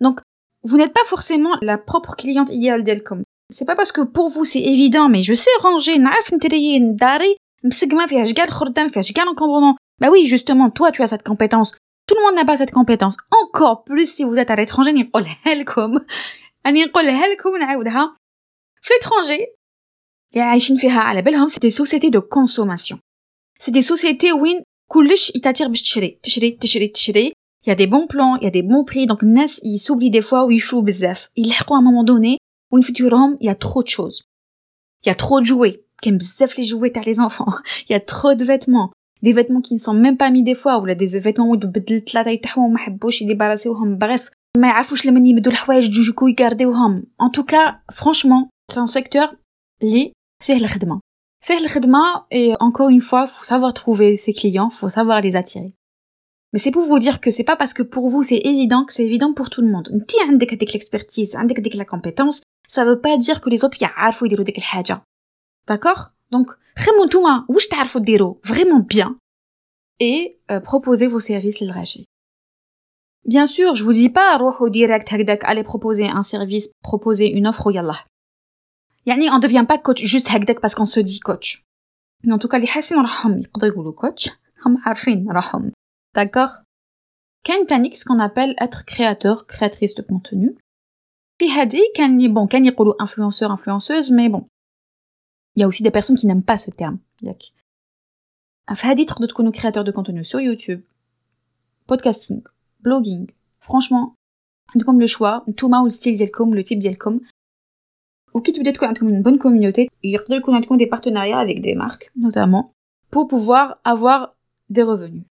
Donc, 0.00 0.20
vous 0.62 0.76
n'êtes 0.76 0.92
pas 0.92 1.04
forcément 1.04 1.56
la 1.60 1.76
propre 1.76 2.16
cliente 2.16 2.50
idéale 2.50 2.82
d'Elcom. 2.82 3.22
C'est 3.50 3.66
pas 3.66 3.76
parce 3.76 3.92
que 3.92 4.00
pour 4.00 4.28
vous 4.28 4.44
c'est 4.44 4.60
évident, 4.60 5.08
mais 5.08 5.22
je 5.22 5.34
sais 5.34 5.50
ranger, 5.60 5.98
n'af 5.98 6.32
n'térier, 6.32 6.80
n'dari, 6.80 7.36
m'sigma 7.62 8.08
fiach 8.08 8.32
gal 8.32 8.48
khordam, 8.48 8.88
fiach 8.88 9.12
gal 9.12 9.28
encombrement. 9.28 9.76
Bah 10.00 10.08
oui, 10.10 10.26
justement, 10.26 10.70
toi 10.70 10.90
tu 10.90 11.02
as 11.02 11.08
cette 11.08 11.22
compétence. 11.22 11.72
Tout 12.06 12.14
le 12.16 12.22
monde 12.22 12.34
n'a 12.36 12.44
pas 12.44 12.56
cette 12.56 12.70
compétence. 12.70 13.16
Encore 13.30 13.84
plus 13.84 14.10
si 14.10 14.24
vous 14.24 14.38
êtes 14.38 14.50
à 14.50 14.56
l'étranger, 14.56 14.92
ni 14.92 15.10
oh 15.12 15.20
Elcom. 15.44 16.00
اني 16.65 16.85
نقولها 16.85 17.27
لكم 17.27 17.49
ونعاودها 17.49 18.15
في 18.81 18.93
l'étranger 18.93 19.59
اللي 20.33 20.43
عايشين 20.43 20.77
فيها 20.77 20.99
على 20.99 21.21
بالهم 21.21 21.47
سي 21.47 21.59
دي 21.59 21.69
سوسيتي 21.69 22.09
دو 22.09 22.21
كونسوماسيون 22.21 22.99
سي 23.59 23.71
دي 23.71 23.81
سوسيتي 23.81 24.31
وين 24.31 24.63
كلش 24.87 25.35
يتاتير 25.35 25.67
باش 25.67 25.81
تشري 25.81 26.19
تشري 26.23 26.51
تشري 26.51 26.87
تشري 26.87 27.33
il 27.65 27.69
y 27.69 27.71
a 27.71 27.75
des 27.75 27.87
bons 27.87 28.07
plans, 28.07 28.37
il 28.37 28.45
y 28.45 28.47
a 28.47 28.51
des 28.51 28.63
bons 28.63 28.85
prix, 28.85 29.05
donc 29.05 29.23
الناس 29.23 29.61
ils 29.63 29.79
s'oublient 29.79 30.11
des 30.11 30.21
fois 30.21 30.45
ou 30.45 30.51
ils 30.51 30.59
jouent 30.59 30.81
بزاف 30.81 31.29
يلحقوا 31.37 31.77
à 31.77 31.79
un 31.79 31.83
moment 31.83 32.03
donné 32.03 32.37
وين 32.73 32.81
فيتورهم 32.81 33.37
il 33.41 33.45
y 33.45 33.49
a 33.49 33.55
trop 33.55 33.83
de 33.83 33.87
choses 33.87 34.23
il 35.05 35.09
y 35.09 35.11
a 35.11 35.15
trop 35.15 35.41
de 35.41 35.45
jouets 35.45 35.79
كاين 36.01 36.17
بزاف 36.17 36.53
les 36.53 36.63
jouets 36.63 36.91
تاع 36.93 37.03
les 37.03 37.19
enfants 37.19 37.53
il 37.89 37.91
y 37.91 37.95
a 37.95 37.99
trop 37.99 38.33
de 38.33 38.45
vêtements 38.45 38.91
des 39.21 39.33
vêtements 39.33 39.61
qui 39.61 39.73
ne 39.73 39.79
sont 39.79 39.93
même 39.93 40.17
pas 40.17 40.29
mis 40.29 40.43
des 40.43 40.55
fois 40.55 40.77
ولا 40.77 40.93
des 40.93 41.19
vêtements 41.19 41.49
où 41.49 41.55
تبدل 41.55 41.99
ثلاثه 41.99 42.35
تاعهم 42.35 42.73
ما 42.73 42.77
حبوش 42.77 43.21
يديباراسيوهم 43.21 43.99
bref 43.99 44.21
ما 44.57 44.67
يعرفوش 44.67 45.05
لمن 45.05 45.25
يبدو 45.25 45.49
الحوايج 45.49 45.89
جوجوكو 45.89 46.27
يكارديوهم 46.27 47.03
en 47.23 47.29
tout 47.29 47.45
cas 47.45 47.95
franchement 47.95 48.49
c'est 48.71 48.79
un 48.79 48.99
secteur 48.99 49.35
اللي 49.83 50.13
فيه 50.43 50.55
الخدمة 50.55 50.99
فيه 51.45 51.57
الخدمة 51.57 52.25
et 52.33 52.53
encore 52.59 52.89
une 52.89 53.01
fois 53.01 53.27
faut 53.27 53.45
savoir 53.45 53.73
trouver 53.73 54.17
ses 54.17 54.33
clients 54.33 54.69
faut 54.69 54.89
savoir 54.89 55.21
les 55.21 55.35
attirer 55.35 55.73
mais 56.53 56.59
c'est 56.59 56.71
pour 56.71 56.83
vous 56.83 56.99
dire 56.99 57.21
que 57.21 57.31
c'est 57.31 57.43
pas 57.43 57.55
parce 57.55 57.73
que 57.73 57.83
pour 57.83 58.05
vous 58.09 58.23
c'est 58.23 58.41
évident 58.53 58.83
que 58.85 58.93
c'est 58.93 59.05
évident 59.05 59.33
pour 59.33 59.49
tout 59.49 59.61
le 59.61 59.71
monde 59.71 59.89
انت 59.91 60.11
عندك 60.29 60.53
هذيك 60.53 60.71
l'expertise 60.71 61.35
عندك 61.35 61.59
هذيك 61.59 61.75
la 61.75 61.85
compétence 61.85 62.41
ça 62.75 62.83
veut 62.83 63.01
pas 63.01 63.17
dire 63.17 63.41
que 63.41 63.49
les 63.49 63.63
autres 63.65 63.81
يعرفوا 63.81 64.27
يديروا 64.27 64.45
ديك 64.45 64.57
الحاجة 64.57 65.01
d'accord 65.71 66.01
donc 66.35 66.57
خمو 66.77 67.05
نتوما 67.05 67.45
واش 67.49 67.67
تعرفوا 67.67 68.01
ديروا 68.01 68.35
vraiment 68.47 68.85
bien 68.95 69.15
et 70.03 70.37
euh, 70.51 70.59
proposez 70.59 71.07
vos 71.07 71.19
services 71.19 71.63
للغاشي 71.63 72.05
Bien 73.25 73.47
sûr, 73.47 73.75
je 73.75 73.83
vous 73.83 73.93
dis 73.93 74.09
pas 74.09 74.37
au 74.39 74.69
direct 74.69 75.13
allez 75.43 75.63
proposer 75.63 76.07
un 76.09 76.23
service, 76.23 76.71
proposer 76.81 77.27
une 77.31 77.47
offre 77.47 77.71
yallah. 77.71 78.05
Yani 79.05 79.29
on 79.29 79.39
devient 79.39 79.65
pas 79.67 79.77
coach 79.77 80.03
juste 80.03 80.29
هكذاك 80.29 80.59
parce 80.59 80.75
qu'on 80.75 80.85
se 80.85 80.99
dit 80.99 81.19
coach. 81.19 81.63
Mais 82.23 82.33
en 82.33 82.39
tout 82.39 82.47
cas 82.47 82.59
les 82.59 82.67
حاسين 82.67 82.97
راحهم 82.97 83.39
يقدروا 83.39 83.71
يقولوا 83.73 83.93
coach 83.93 84.29
هم 84.65 84.77
عارفين 84.85 85.31
راحهم. 85.31 85.71
D'accord 86.17 86.63
كاين 87.43 87.65
تانيك 87.65 87.95
ce 87.95 88.03
qu'on 88.05 88.19
appelle 88.19 88.55
être 88.57 88.85
créateur 88.85 89.47
créatrice 89.47 89.95
de 89.95 90.01
contenu 90.01 90.57
في 91.39 91.51
هادي 91.51 91.79
كان 91.95 92.33
bon 92.33 92.47
كان 92.47 92.65
يقولوا 92.65 92.93
influenceur 93.03 93.51
influenceuse 93.51 94.11
mais 94.11 94.29
bon 94.29 94.47
il 95.55 95.61
y 95.61 95.63
a 95.63 95.67
aussi 95.67 95.83
des 95.83 95.91
personnes 95.91 96.17
qui 96.17 96.27
n'aiment 96.27 96.43
pas 96.43 96.57
ce 96.57 96.71
terme 96.71 96.97
ياك 97.23 97.41
في 98.73 98.87
هادي 98.87 99.05
تقدروا 99.05 99.27
تكونوا 99.27 99.51
créateur 99.51 99.83
de 99.83 99.91
contenu 99.91 100.23
sur 100.23 100.39
YouTube 100.39 100.81
podcasting 101.91 102.41
blogging 102.87 103.31
franchement 103.65 104.09
عندكم 104.75 105.01
لو 105.01 105.07
شوا 105.07 105.49
نتوما 105.49 105.81
والستيل 105.81 106.17
ديالكم 106.17 106.55
لو 106.55 106.61
تيب 106.61 106.79
ديالكم 106.79 107.19
وكي 108.33 108.51
تبدا 108.51 108.71
تكون 108.71 108.87
عندكم 108.87 109.09
une 109.09 109.23
bonne 109.23 109.39
communauté 109.39 109.87
يقدر 110.03 110.35
يكون 110.35 110.55
عندكم 110.55 110.77
des 110.77 110.87
partenariats 110.87 111.39
avec 111.39 111.61
des 111.61 111.75
marques 111.75 112.11
notamment 112.15 112.71
pour 113.11 113.27
pouvoir 113.27 113.79
avoir 113.83 114.35
des 114.69 114.83
revenus 114.83 115.23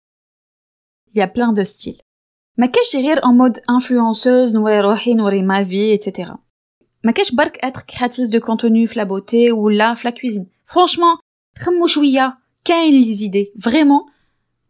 il 1.13 1.17
y 1.17 1.21
a 1.21 1.27
plein 1.27 1.53
de 1.53 1.63
styles 1.63 2.01
ما 2.57 2.65
كاش 2.65 2.95
غير 2.95 3.19
en 3.19 3.33
mode 3.33 3.59
influenceuse 3.59 4.53
نوري 4.53 4.79
روحي 4.81 5.13
نوري 5.13 5.41
ma 5.41 5.63
vie 5.63 5.99
etc 5.99 6.31
ما 7.03 7.11
كاش 7.11 7.35
برك 7.35 7.65
être 7.65 7.85
créatrice 7.85 8.29
de 8.29 8.39
contenu 8.39 8.85
في 8.85 8.99
la 8.99 9.05
beauté 9.05 9.51
ou 9.51 9.69
là 9.69 9.93
في 9.93 10.07
la 10.07 10.11
cuisine 10.11 10.45
franchement 10.65 11.19
خمو 11.57 11.87
شويه 11.87 12.37
كاين 12.65 12.93
لي 12.93 13.13
زيدي 13.13 13.53
فريمون 13.61 14.05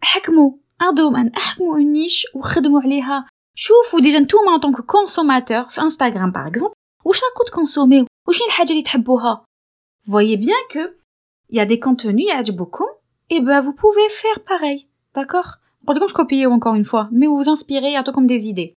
حكموا 0.01 0.51
ان 0.81 0.93
دومين 0.95 1.31
احكموا 1.38 1.75
اون 1.75 1.91
نيش 1.93 2.25
وخدموا 2.36 2.81
عليها 2.81 3.25
شوفوا 3.55 4.00
ديجا 4.00 4.19
نتوما 4.19 4.55
ان 4.55 4.59
طونك 4.59 4.81
كونسوماتور 4.81 5.63
في 5.63 5.81
انستغرام 5.81 6.31
باغ 6.31 6.47
اكزومبل 6.47 6.74
واش 7.05 7.24
راكو 7.24 7.43
تكونسوميو 7.43 8.05
واش 8.27 8.41
هي 8.41 8.45
الحاجه 8.45 8.71
اللي 8.71 8.81
تحبوها 8.81 9.45
voyez 10.09 10.38
bien 10.38 10.62
que 10.74 10.97
il 11.50 11.57
y 11.57 11.59
a 11.59 11.65
des 11.65 11.79
contenus 11.79 12.27
يعجبوكم 12.29 12.86
et 13.33 13.39
ben 13.41 13.59
vous 13.62 13.74
pouvez 13.74 14.09
faire 14.09 14.39
pareil 14.51 14.88
d'accord 15.15 15.50
je 15.88 16.13
copie 16.13 16.45
encore 16.45 16.75
une 16.75 16.86
fois 16.86 17.09
mais 17.12 17.27
vous 17.27 17.38
vous 17.38 17.50
inspirez 17.50 17.95
à 17.95 18.03
comme 18.03 18.27
des 18.27 18.47
idées 18.47 18.74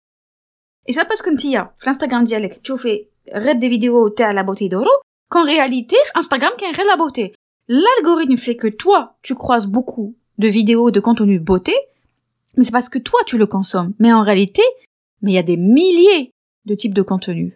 et 0.89 0.93
ça 0.93 1.05
parce 1.05 1.23
que 1.23 1.31
ntia 1.31 1.75
في 1.79 1.85
الانستغرام 1.85 2.25
ديالك 2.25 2.53
تشوفي 2.59 3.07
غير 3.35 3.55
des 3.55 3.69
vidéos 3.69 4.15
تاع 4.17 4.33
la 4.33 4.45
beauté 4.45 4.69
d'oro 4.69 5.03
qu'en 5.35 5.45
réalité 5.45 5.97
Instagram 6.17 6.57
كاين 6.59 6.75
غير 6.75 6.87
la 6.87 6.97
beauté 6.97 7.33
l'algorithme 7.69 8.37
fait 8.37 8.57
que 8.57 8.69
toi 8.69 9.17
tu 9.23 9.35
croises 9.35 9.67
beaucoup 9.67 10.15
de 10.39 10.49
vidéos 10.49 10.91
de 10.91 11.01
contenu 11.01 11.39
beauté 11.39 11.75
mais 12.57 12.65
c'est 12.65 12.73
parce 12.73 12.89
que 12.89 12.99
toi 12.99 13.21
tu 13.27 13.39
le 13.39 13.47
consommes 13.47 13.95
mais 13.99 14.13
en 14.13 14.23
réalité 14.23 14.63
mais 15.23 15.33
il 15.33 15.35
y 15.35 15.39
a 15.39 15.43
des 15.43 15.57
milliers 15.57 16.33
de 16.67 16.75
types 16.75 16.95
de 16.95 17.03
contenus 17.03 17.55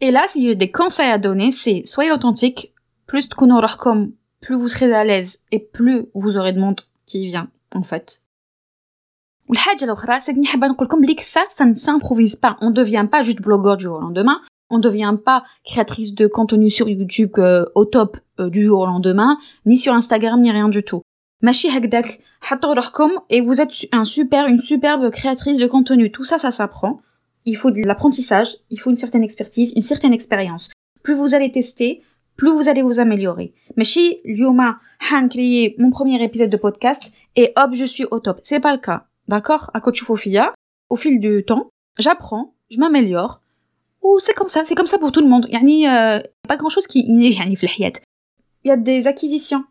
et 0.00 0.10
là 0.10 0.26
s'il 0.28 0.44
y 0.44 0.50
a 0.50 0.54
des 0.54 0.70
conseils 0.70 1.10
à 1.10 1.18
donner 1.18 1.50
c'est 1.50 1.82
soyez 1.84 2.12
authentique 2.12 2.74
plus 3.06 3.28
تكونوا 3.28 3.60
comme 3.78 4.12
plus 4.40 4.56
vous 4.56 4.68
serez 4.68 4.92
à 4.92 5.04
l'aise 5.04 5.40
et 5.50 5.60
plus 5.60 6.06
vous 6.14 6.36
aurez 6.36 6.52
de 6.52 6.60
monde 6.60 6.80
qui 7.06 7.26
vient 7.26 7.48
en 7.74 7.82
fait 7.82 8.20
والحاجه 9.48 9.84
الاخرى 9.84 10.20
سيدني 10.20 10.46
حابه 10.46 10.66
نقول 10.66 10.86
لكم 10.86 11.00
بليك 11.00 11.20
ça 11.20 11.40
ça 11.50 11.64
ne 11.64 11.74
s'improvise 11.74 12.36
pas 12.36 12.56
on 12.60 12.70
devient 12.70 13.06
pas 13.10 13.22
juste 13.22 13.42
blogueur 13.42 13.76
du 13.76 13.84
jour 13.84 13.96
au 13.98 14.00
lendemain 14.00 14.40
on 14.70 14.78
ne 14.78 14.82
devient 14.82 15.16
pas 15.24 15.44
créatrice 15.64 16.14
de 16.14 16.26
contenu 16.26 16.70
sur 16.70 16.88
YouTube 16.88 17.32
euh, 17.38 17.64
au 17.74 17.84
top 17.84 18.16
euh, 18.40 18.48
du 18.48 18.64
jour 18.64 18.80
au 18.80 18.86
lendemain 18.86 19.38
ni 19.66 19.76
sur 19.76 19.92
Instagram 19.92 20.40
ni 20.40 20.50
rien 20.50 20.68
du 20.68 20.82
tout 20.82 21.02
Machi 21.41 21.69
Hagdak, 21.69 22.19
Hatororkom, 22.49 23.11
et 23.29 23.39
vous 23.39 23.61
êtes 23.61 23.71
un 23.93 24.03
super, 24.03 24.47
une 24.47 24.59
superbe 24.59 25.09
créatrice 25.09 25.57
de 25.57 25.67
contenu. 25.67 26.11
Tout 26.11 26.25
ça, 26.25 26.37
ça 26.37 26.51
s'apprend. 26.51 27.01
Il 27.45 27.55
faut 27.55 27.71
de 27.71 27.81
l'apprentissage, 27.81 28.57
il 28.69 28.77
faut 28.77 28.89
une 28.89 28.97
certaine 28.97 29.23
expertise, 29.23 29.71
une 29.75 29.81
certaine 29.81 30.13
expérience. 30.13 30.71
Plus 31.01 31.13
vous 31.13 31.33
allez 31.35 31.49
tester, 31.49 32.03
plus 32.35 32.51
vous 32.51 32.67
allez 32.67 32.81
vous 32.81 32.99
améliorer. 32.99 33.53
Machi, 33.77 34.19
Lyoma, 34.25 34.79
Han, 35.11 35.29
créé 35.29 35.75
mon 35.79 35.91
premier 35.91 36.21
épisode 36.21 36.49
de 36.49 36.57
podcast, 36.57 37.11
et 37.37 37.53
hop, 37.55 37.73
je 37.73 37.85
suis 37.85 38.05
au 38.11 38.19
top. 38.19 38.41
C'est 38.43 38.59
pas 38.59 38.73
le 38.73 38.79
cas. 38.79 39.05
D'accord? 39.29 39.71
À 39.73 39.79
Kochufofia, 39.79 40.53
au 40.89 40.97
fil 40.97 41.21
du 41.21 41.45
temps, 41.45 41.69
j'apprends, 41.97 42.53
je 42.69 42.79
m'améliore, 42.79 43.41
ou 44.01 44.19
c'est 44.19 44.33
comme 44.33 44.49
ça, 44.49 44.65
c'est 44.65 44.75
comme 44.75 44.87
ça 44.87 44.97
pour 44.97 45.13
tout 45.13 45.21
le 45.21 45.27
monde. 45.27 45.47
Yani, 45.49 45.87
euh, 45.87 46.19
pas 46.47 46.57
grand 46.57 46.69
chose 46.69 46.87
qui 46.87 46.99
est 46.99 47.03
inné, 47.03 47.31
yani, 47.31 47.57
Il 48.65 48.67
y 48.67 48.71
a 48.71 48.77
des 48.77 49.07
acquisitions. 49.07 49.63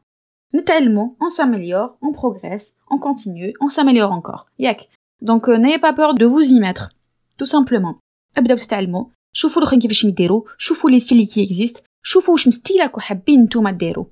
Tellement, 0.66 1.16
on 1.20 1.30
s'améliore, 1.30 1.98
on 2.02 2.12
progresse, 2.12 2.75
on 2.90 3.00
continue, 3.00 3.54
on 3.60 3.70
s'améliore 3.70 4.12
encore. 4.12 4.48
Yak. 4.60 4.90
Donc, 5.22 5.50
euh, 5.50 5.58
n'ayez 5.58 5.80
pas 5.80 5.94
peur 5.94 6.13
de 6.13 6.25
vous 6.25 6.42
y 6.42 6.60
mettre. 6.60 6.90
Tout 7.38 7.46
simplement. 7.46 7.98
ابداو 8.38 8.58
تتعلموا 8.58 9.06
شوفوا 9.34 9.62
الاخرين 9.62 9.82
كيفاش 9.82 10.04
يديروا 10.04 10.44
شوفوا 10.58 10.90
لي 10.90 11.00
ستيل 11.00 11.28
qui 11.28 11.50
existent 11.50 11.82
شوفوا 12.04 12.34
واش 12.34 12.48
مستيلك 12.48 12.98
وحابين 12.98 13.44
نتوما 13.44 13.72
ديروا 13.72 14.06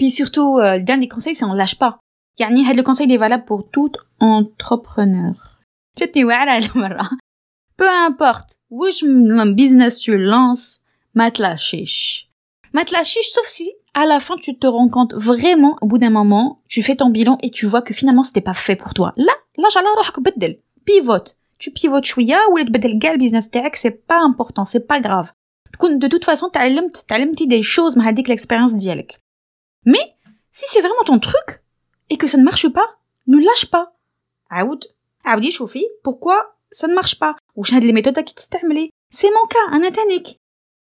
بي 0.00 0.10
سورتو 0.10 0.60
الدان 0.60 1.00
دي 1.00 1.06
كونساي 1.06 1.34
سي 1.34 1.44
اون 1.44 1.56
لاش 1.56 1.74
با 1.74 1.98
يعني 2.38 2.64
هاد 2.64 2.76
لو 2.76 2.82
كونساي 2.82 3.06
لي 3.06 3.18
فالاب 3.18 3.46
بور 3.46 3.60
توت 3.60 3.96
انتربرونور 4.22 5.34
جاتني 5.98 6.24
واعره 6.24 6.56
المره 6.58 7.10
بو 7.78 7.84
امبورت 7.84 8.58
واش 8.70 9.04
من 9.04 9.54
بيزنس 9.54 10.04
تو 10.04 10.12
لانس 10.12 10.84
ما 11.14 11.28
تلاشيش 11.28 12.30
ما 12.74 12.82
تلاشيش 12.82 13.26
sauf 13.26 13.48
si 13.48 13.79
à 13.94 14.04
la 14.06 14.20
fin 14.20 14.36
tu 14.36 14.58
te 14.58 14.66
rends 14.66 14.88
compte 14.88 15.14
vraiment 15.14 15.78
au 15.82 15.86
bout 15.86 15.98
d'un 15.98 16.10
moment 16.20 16.58
tu 16.68 16.82
fais 16.82 16.96
ton 16.96 17.10
bilan 17.16 17.38
et 17.44 17.50
tu 17.50 17.64
vois 17.66 17.82
que 17.86 17.94
finalement 17.94 18.24
c'était 18.24 18.46
pas 18.50 18.54
fait 18.54 18.76
pour 18.76 18.92
toi 18.94 19.12
لا 19.16 19.32
لا 19.58 19.68
على 19.76 19.86
روحك 19.96 20.20
بدل 20.20 20.58
pivote 20.90 21.36
tu 21.58 21.70
pivotes 21.70 22.04
شويه 22.04 22.38
ولا 22.54 22.64
تبدل 22.64 22.98
كاع 22.98 23.12
البيزنس 23.12 23.50
تاعك 23.50 23.76
c'est 23.76 23.96
pas 24.10 24.20
important 24.30 24.64
c'est 24.64 24.86
pas 24.86 25.00
grave 25.00 25.32
de 25.82 26.08
toute 26.08 26.24
façon 26.24 26.50
تعلمت 26.52 26.96
تعلمتي 26.96 27.46
des 27.46 27.62
choses 27.62 27.98
مع 27.98 28.08
هذيك 28.08 28.32
l'expérience 28.32 28.74
ديالك 28.76 29.20
mais 29.88 30.16
si 30.50 30.64
c'est 30.68 30.80
vraiment 30.80 31.04
ton 31.06 31.18
truc 31.18 31.62
et 32.10 32.16
que 32.16 32.26
ça 32.26 32.38
ne 32.38 32.44
marche 32.44 32.68
pas 32.68 32.88
ne 33.28 33.38
lâche 33.38 33.66
pas 33.66 33.86
عاود 34.50 34.84
عاودي 35.24 35.50
شوفي 35.50 35.82
pourquoi 36.08 36.56
ça 36.74 36.86
ne 36.88 36.94
marche 36.94 37.18
pas 37.18 37.34
واش 37.56 37.74
هاد 37.74 37.84
لي 37.84 37.92
ميثود 37.92 38.18
كي 38.18 38.34
تستعملي 38.34 38.90
سي 39.10 39.26
مون 39.26 39.48
كا 39.50 39.76
انا 39.76 39.90
تانيك 39.90 40.26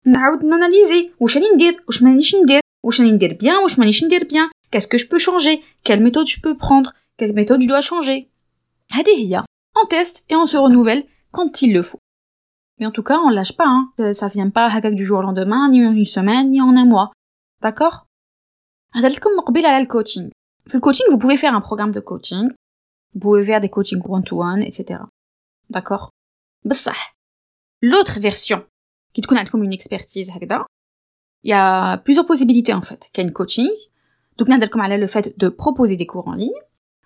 نعاود 0.05 0.45
ناناليزي 0.45 1.11
واش 1.19 1.37
راني 1.37 1.49
ندير 1.55 1.83
واش 1.87 2.03
مانيش 2.03 2.35
ندير 2.35 2.58
واش 2.85 3.01
راني 3.01 3.11
ندير 3.11 3.33
بيان 3.33 3.55
واش 3.55 3.79
مانيش 3.79 4.03
ندير 4.03 4.23
بيان 4.23 4.49
qu'est-ce 4.75 4.87
que 4.87 4.97
je 4.97 5.07
peux 5.07 5.19
changer 5.19 5.63
quelle 5.83 6.03
méthode 6.03 6.27
je 6.27 6.41
peux 6.41 6.57
prendre 6.57 6.93
quelle 7.17 7.33
méthode 7.33 7.61
je 7.61 7.67
dois 7.67 7.81
changer 7.81 8.29
هذه 8.91 9.17
هي 9.17 9.43
on 9.79 9.85
teste 9.87 10.25
et 10.29 10.35
on 10.35 10.47
se 10.47 10.57
renouvelle 10.57 11.03
quand 11.31 11.61
il 11.61 11.73
le 11.73 11.81
faut 11.81 11.99
mais 12.79 12.85
en 12.85 12.91
tout 12.91 13.03
cas, 13.03 13.19
on 13.19 13.29
lâche 13.29 13.55
pas, 13.55 13.67
hein. 13.67 13.91
Ça 14.13 14.27
vient 14.27 14.49
pas 14.49 14.69
du 14.91 15.05
jour 15.05 15.19
au 15.19 15.21
lendemain, 15.21 15.69
ni 15.69 15.85
en 15.85 15.93
une 15.93 16.05
semaine, 16.05 16.51
ni 16.51 16.61
en 16.61 16.75
un 16.75 16.85
mois. 16.85 17.11
D'accord? 17.61 18.05
le 18.93 19.85
coaching. 19.85 20.29
Le 20.73 20.79
coaching, 20.79 21.05
vous 21.09 21.17
pouvez 21.17 21.37
faire 21.37 21.55
un 21.55 21.61
programme 21.61 21.91
de 21.91 21.99
coaching. 21.99 22.49
Vous 23.13 23.19
pouvez 23.19 23.43
faire 23.43 23.61
des 23.61 23.69
coachings 23.69 24.01
one-to-one, 24.03 24.61
etc. 24.61 24.99
D'accord? 25.69 26.09
L'autre 27.81 28.19
version, 28.19 28.65
qui 29.13 29.21
te 29.21 29.27
connaît 29.27 29.45
comme 29.45 29.63
une 29.63 29.73
expertise, 29.73 30.31
il 31.43 31.49
y 31.49 31.53
a 31.53 31.97
plusieurs 32.05 32.25
possibilités, 32.25 32.73
en 32.73 32.81
fait. 32.81 33.09
qu'il 33.11 33.23
y 33.23 33.25
a 33.25 33.27
une 33.27 33.33
coaching. 33.33 33.69
Donc, 34.37 34.47
le 34.49 35.07
fait 35.07 35.37
de 35.37 35.47
proposer 35.49 35.95
des 35.95 36.07
cours 36.07 36.27
en 36.27 36.33
ligne. 36.33 36.59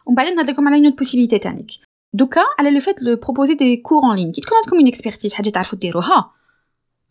On 0.05 0.15
parle 0.15 0.29
une 0.29 0.87
autre 0.87 0.95
possibilité 0.95 1.39
technique. 1.39 1.81
دوكا 2.13 2.41
على 2.59 2.71
لو 2.71 2.79
فات 2.79 3.01
لو 3.01 3.15
بروبوزي 3.15 3.53
دي 3.53 3.77
كور 3.77 4.11
ان 4.11 4.15
لين 4.15 4.31
كي 4.31 4.41
تكون 4.41 4.57
عندكم 4.57 4.77
اون 4.77 4.87
اكسبرتيز 4.87 5.33
حاجه 5.33 5.49
تعرفوا 5.49 5.79
ديروها 5.79 6.31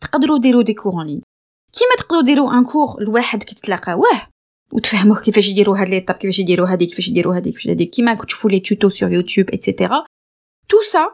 تقدروا 0.01 0.39
ديروا 0.39 0.63
دي 0.63 0.73
كور 0.73 1.01
ان 1.01 1.07
لين 1.07 1.21
كيما 1.73 1.95
تقدروا 1.97 2.21
ديروا 2.21 2.53
ان 2.53 2.63
كور 2.65 3.03
لواحد 3.03 3.43
كي 3.43 3.55
تتلاقاوه 3.55 4.07
وتفهموه 4.73 5.21
كيفاش 5.21 5.49
يديروا 5.49 5.77
هاد 5.77 5.89
ليطاب 5.89 6.17
كيفاش 6.17 6.39
يديروا 6.39 6.67
هادي 6.67 6.85
كيفاش 6.85 7.07
يديروا 7.07 7.35
هادي 7.35 7.51
كيفاش 7.51 7.67
هادي 7.67 7.85
كيما 7.85 8.15
تشوفوا 8.15 8.49
لي 8.49 8.59
توتو 8.59 8.89
سور 8.89 9.11
يوتيوب 9.11 9.49
ايتترا 9.49 10.05
تو 10.69 10.81
سا 10.81 11.09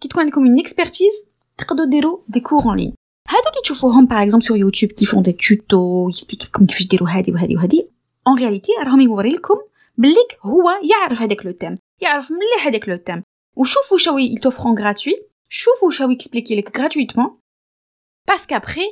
كي 0.00 0.08
تكون 0.08 0.22
عندكم 0.22 0.46
اون 0.46 0.60
اكسبرتيز 0.60 1.30
تقدروا 1.58 1.86
ديروا 1.86 2.18
دي 2.28 2.40
كور 2.40 2.72
ان 2.72 2.76
لين 2.76 2.94
هادو 3.32 3.48
اللي 3.48 3.60
تشوفوهم 3.62 4.06
باغ 4.06 4.22
اكزومبل 4.22 4.46
سور 4.46 4.56
يوتيوب 4.56 4.92
كي 4.92 5.06
فون 5.06 5.22
دي 5.22 5.32
توتو 5.32 6.08
يسبيك 6.08 6.44
لكم 6.44 6.66
كيفاش 6.66 6.86
ديروا 6.86 7.08
هادي 7.10 7.32
وهادي 7.32 7.56
وهادي 7.56 7.88
اون 8.26 8.38
رياليتي 8.38 8.72
راهم 8.82 9.00
يوري 9.00 9.30
لكم 9.30 9.56
بليك 9.98 10.38
هو 10.42 10.70
يعرف 10.90 11.22
هذاك 11.22 11.46
لو 11.46 11.52
تيم 11.52 11.74
يعرف 12.00 12.30
مليح 12.30 12.66
هذاك 12.66 12.88
لو 12.88 12.96
تيم 12.96 13.22
Ou 13.58 13.64
Shawi, 13.64 14.28
ils 14.32 14.40
t'offrent 14.40 14.66
en 14.66 14.72
gratuit. 14.72 15.16
Chouf 15.48 15.82
Shawi 15.90 16.14
expliquer 16.14 16.54
les 16.54 16.62
gratuitement. 16.62 17.40
Parce 18.24 18.46
qu'après, 18.46 18.86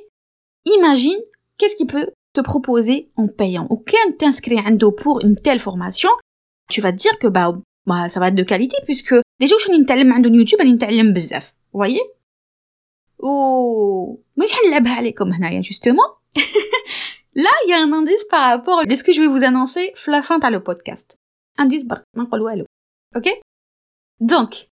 imagine 0.64 1.18
qu'est-ce 1.56 1.76
qu'il 1.76 1.86
peut 1.86 2.10
te 2.32 2.40
proposer 2.40 3.08
en 3.16 3.28
payant. 3.28 3.68
Ou 3.70 3.76
quand 3.76 4.16
t'inscris 4.18 4.58
un 4.58 4.72
dos 4.72 4.90
pour 4.90 5.20
une 5.20 5.36
telle 5.36 5.60
formation, 5.60 6.10
tu 6.68 6.80
vas 6.80 6.90
te 6.90 6.96
dire 6.96 7.16
que 7.20 7.28
bah, 7.28 7.56
bah 7.86 8.08
ça 8.08 8.18
va 8.18 8.28
être 8.28 8.34
de 8.34 8.42
qualité 8.42 8.76
puisque 8.84 9.14
déjà 9.38 9.54
je 9.56 9.62
suis 9.62 9.72
un 9.72 10.22
YouTube, 10.22 10.58
je 10.60 11.12
bzaf. 11.12 11.54
Vous 11.72 11.78
voyez? 11.78 12.02
Oh, 13.20 14.22
mais 14.36 14.46
je 14.46 15.62
justement. 15.62 16.08
Là, 17.34 17.50
il 17.66 17.70
y 17.70 17.72
a 17.72 17.80
un 17.80 17.92
indice 17.92 18.24
par 18.30 18.48
rapport 18.50 18.78
à 18.80 18.94
ce 18.94 19.04
que 19.04 19.12
je 19.12 19.20
vais 19.20 19.26
vous 19.26 19.44
annoncer 19.44 19.92
la 20.06 20.22
fin 20.22 20.38
le 20.50 20.62
podcast. 20.62 21.18
Indice, 21.58 21.86
ok 23.16 23.28
donc, 24.20 24.68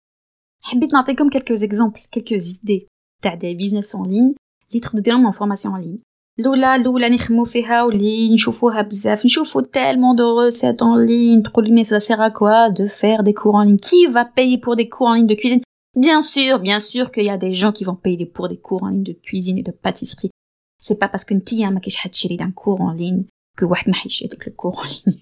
حبيت 0.61 0.93
نعطيكم 0.93 1.31
quelques 1.31 1.63
exemples, 1.63 2.01
quelques 2.11 2.55
idées 2.55 2.87
تاع 3.23 3.39
des 3.39 3.55
business 3.55 3.95
en 3.95 4.03
ligne 4.03 4.35
اللي 4.69 4.81
تقدروا 4.81 5.03
ديرهم 5.03 5.31
en 5.31 5.35
formation 5.35 5.71
en 5.71 5.77
ligne. 5.77 5.99
الاولى 6.41 6.77
الاولى 6.77 7.09
نخمو 7.09 7.45
فيها 7.45 7.83
واللي 7.83 8.35
نشوفوها 8.35 8.83
بزاف 8.83 9.25
نشوفو 9.25 9.63
tellement 9.63 10.15
de 10.15 10.23
recettes 10.23 10.83
en 10.83 10.97
ligne 10.97 11.43
تقول 11.43 11.69
mais 11.69 11.85
ça 11.85 12.01
sert 12.01 12.21
à 12.21 12.31
quoi 12.31 12.71
de 12.71 12.87
faire 12.87 13.23
des 13.23 13.35
cours 13.35 13.55
en 13.55 13.63
ligne 13.63 13.77
qui 13.77 14.07
va 14.07 14.25
payer 14.25 14.59
pour 14.59 14.77
des 14.77 14.89
cours 14.89 15.07
en 15.07 15.15
ligne 15.15 15.27
de 15.27 15.35
cuisine 15.35 15.61
bien 15.97 16.23
sûr 16.23 16.59
bien 16.59 16.81
sûr 16.81 17.11
qu'il 17.13 17.25
y 17.25 17.31
a 17.31 17.39
des 17.39 17.55
gens 17.55 17.73
qui 17.73 17.85
vont 17.85 17.95
payer 17.95 18.27
pour 18.27 18.49
des 18.49 18.57
cours 18.57 18.83
en 18.83 18.89
ligne 18.89 19.03
de 19.03 19.13
cuisine 19.13 19.59
et 19.59 19.63
de 19.63 19.71
pâtisserie 19.71 20.31
c'est 20.79 20.99
pas 20.99 21.09
parce 21.09 21.25
que 21.25 21.35
نتيا 21.35 21.71
ما 21.71 21.81
كاينش 21.81 21.97
حد 21.97 22.15
شري 22.15 22.37
d'un 22.37 22.53
cours 22.53 22.81
en 22.81 22.93
ligne 22.93 23.25
que 23.61 23.65
واحد 23.65 23.89
ما 23.89 23.95
حيشري 23.95 24.29
le 24.29 24.51
cours 24.51 24.79
en 24.79 24.89
ligne 24.89 25.19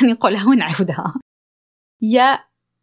راني 0.00 0.12
نقولها 0.12 0.48
ونعاودها 0.48 1.14
il 2.04 2.12
y 2.12 2.18
a 2.18 2.40